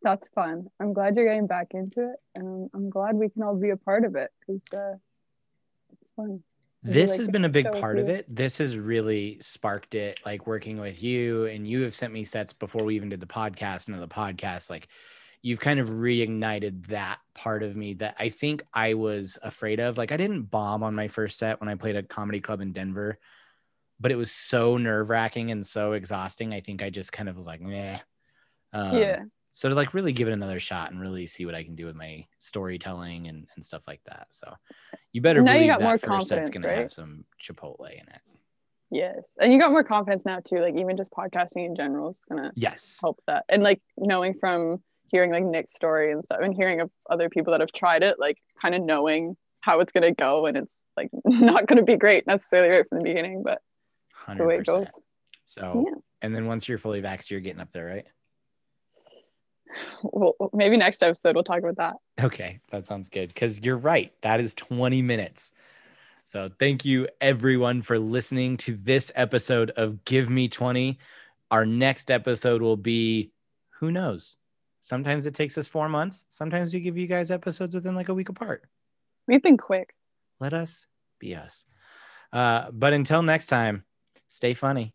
That's 0.00 0.28
fun. 0.28 0.66
I'm 0.80 0.92
glad 0.94 1.16
you're 1.16 1.26
getting 1.26 1.46
back 1.46 1.68
into 1.72 2.10
it, 2.10 2.16
and 2.34 2.70
I'm 2.74 2.90
glad 2.90 3.16
we 3.16 3.28
can 3.28 3.42
all 3.42 3.56
be 3.56 3.70
a 3.70 3.76
part 3.76 4.04
of 4.04 4.16
it 4.16 4.30
because 4.40 4.60
uh, 4.72 4.96
it's 5.92 6.10
fun. 6.16 6.42
This 6.84 7.12
like 7.12 7.18
has 7.18 7.28
been 7.28 7.44
a 7.46 7.48
big 7.48 7.70
with 7.70 7.80
part 7.80 7.98
of 7.98 8.08
it. 8.10 8.26
This 8.28 8.58
has 8.58 8.76
really 8.76 9.38
sparked 9.40 9.94
it, 9.94 10.20
like 10.24 10.46
working 10.46 10.78
with 10.78 11.02
you, 11.02 11.46
and 11.46 11.66
you 11.66 11.82
have 11.82 11.94
sent 11.94 12.12
me 12.12 12.24
sets 12.24 12.52
before 12.52 12.84
we 12.84 12.96
even 12.96 13.08
did 13.08 13.20
the 13.20 13.26
podcast. 13.26 13.88
And 13.88 14.00
the 14.00 14.06
podcast, 14.06 14.68
like 14.70 14.88
you've 15.42 15.60
kind 15.60 15.80
of 15.80 15.88
reignited 15.88 16.86
that 16.88 17.18
part 17.34 17.62
of 17.62 17.76
me 17.76 17.94
that 17.94 18.16
I 18.18 18.28
think 18.28 18.62
I 18.72 18.94
was 18.94 19.38
afraid 19.42 19.80
of. 19.80 19.98
Like 19.98 20.12
I 20.12 20.16
didn't 20.16 20.44
bomb 20.44 20.82
on 20.82 20.94
my 20.94 21.08
first 21.08 21.38
set 21.38 21.60
when 21.60 21.68
I 21.68 21.74
played 21.74 21.96
a 21.96 22.02
comedy 22.02 22.40
club 22.40 22.60
in 22.60 22.72
Denver. 22.72 23.18
but 24.00 24.12
it 24.12 24.16
was 24.16 24.30
so 24.30 24.76
nerve 24.76 25.08
wracking 25.10 25.50
and 25.50 25.64
so 25.64 25.92
exhausting. 25.92 26.52
I 26.52 26.60
think 26.60 26.82
I 26.82 26.90
just 26.90 27.12
kind 27.12 27.28
of 27.28 27.36
was 27.36 27.46
like, 27.46 27.60
meh. 27.60 27.98
Um, 28.72 28.98
yeah. 28.98 29.22
So 29.56 29.68
to 29.68 29.74
like 29.76 29.94
really 29.94 30.12
give 30.12 30.26
it 30.26 30.32
another 30.32 30.58
shot 30.58 30.90
and 30.90 31.00
really 31.00 31.26
see 31.26 31.46
what 31.46 31.54
I 31.54 31.62
can 31.62 31.76
do 31.76 31.86
with 31.86 31.94
my 31.94 32.26
storytelling 32.40 33.28
and, 33.28 33.46
and 33.54 33.64
stuff 33.64 33.86
like 33.86 34.00
that. 34.06 34.26
So 34.30 34.52
you 35.12 35.20
better 35.20 35.42
Now 35.42 35.52
you 35.52 35.58
believe 35.58 35.70
got 35.70 35.78
that 35.78 35.84
more 35.84 35.98
first 35.98 36.28
set's 36.28 36.50
gonna 36.50 36.66
right? 36.66 36.76
have 36.78 36.90
some 36.90 37.24
Chipotle 37.40 37.88
in 37.88 38.00
it. 38.00 38.20
Yes. 38.90 39.22
And 39.38 39.52
you 39.52 39.60
got 39.60 39.70
more 39.70 39.84
confidence 39.84 40.24
now 40.24 40.40
too. 40.40 40.56
Like 40.56 40.74
even 40.74 40.96
just 40.96 41.12
podcasting 41.12 41.66
in 41.66 41.76
general 41.76 42.10
is 42.10 42.24
gonna 42.28 42.50
Yes. 42.56 42.98
help 43.00 43.20
that. 43.28 43.44
And 43.48 43.62
like 43.62 43.80
knowing 43.96 44.34
from 44.34 44.82
hearing 45.06 45.30
like 45.30 45.44
Nick's 45.44 45.72
story 45.72 46.10
and 46.10 46.24
stuff 46.24 46.40
and 46.42 46.52
hearing 46.52 46.80
of 46.80 46.90
other 47.08 47.30
people 47.30 47.52
that 47.52 47.60
have 47.60 47.70
tried 47.70 48.02
it, 48.02 48.18
like 48.18 48.38
kind 48.60 48.74
of 48.74 48.82
knowing 48.82 49.36
how 49.60 49.78
it's 49.78 49.92
gonna 49.92 50.12
go 50.12 50.46
and 50.46 50.56
it's 50.56 50.76
like 50.96 51.10
not 51.24 51.68
gonna 51.68 51.84
be 51.84 51.96
great 51.96 52.26
necessarily 52.26 52.70
right 52.74 52.88
from 52.88 52.98
the 52.98 53.04
beginning, 53.04 53.44
but 53.44 53.62
that's 54.26 54.38
the 54.40 54.44
way 54.46 54.56
it 54.56 54.66
goes. 54.66 54.88
So 55.46 55.84
Yeah. 55.86 55.94
and 56.22 56.34
then 56.34 56.46
once 56.46 56.68
you're 56.68 56.78
fully 56.78 57.00
vaxxed, 57.02 57.30
you're 57.30 57.38
getting 57.38 57.60
up 57.60 57.70
there, 57.72 57.86
right? 57.86 58.06
Well 60.02 60.34
maybe 60.52 60.76
next 60.76 61.02
episode 61.02 61.34
we'll 61.34 61.44
talk 61.44 61.58
about 61.58 61.76
that. 61.76 61.94
Okay, 62.24 62.60
that 62.70 62.86
sounds 62.86 63.08
good 63.08 63.28
because 63.28 63.60
you're 63.60 63.76
right. 63.76 64.12
That 64.22 64.40
is 64.40 64.54
20 64.54 65.02
minutes. 65.02 65.52
So 66.24 66.48
thank 66.58 66.84
you 66.84 67.08
everyone 67.20 67.82
for 67.82 67.98
listening 67.98 68.56
to 68.58 68.76
this 68.76 69.12
episode 69.14 69.70
of 69.70 70.04
Give 70.04 70.30
Me 70.30 70.48
20. 70.48 70.98
Our 71.50 71.66
next 71.66 72.10
episode 72.10 72.62
will 72.62 72.76
be 72.76 73.32
who 73.80 73.90
knows? 73.90 74.36
Sometimes 74.80 75.26
it 75.26 75.34
takes 75.34 75.56
us 75.58 75.68
four 75.68 75.88
months. 75.88 76.24
Sometimes 76.28 76.72
we 76.72 76.80
give 76.80 76.96
you 76.96 77.06
guys 77.06 77.30
episodes 77.30 77.74
within 77.74 77.94
like 77.94 78.08
a 78.08 78.14
week 78.14 78.28
apart. 78.28 78.64
We've 79.26 79.42
been 79.42 79.56
quick. 79.56 79.94
Let 80.40 80.52
us 80.52 80.86
be 81.18 81.34
us. 81.34 81.64
Uh, 82.32 82.70
but 82.72 82.92
until 82.92 83.22
next 83.22 83.46
time, 83.46 83.84
stay 84.26 84.54
funny. 84.54 84.94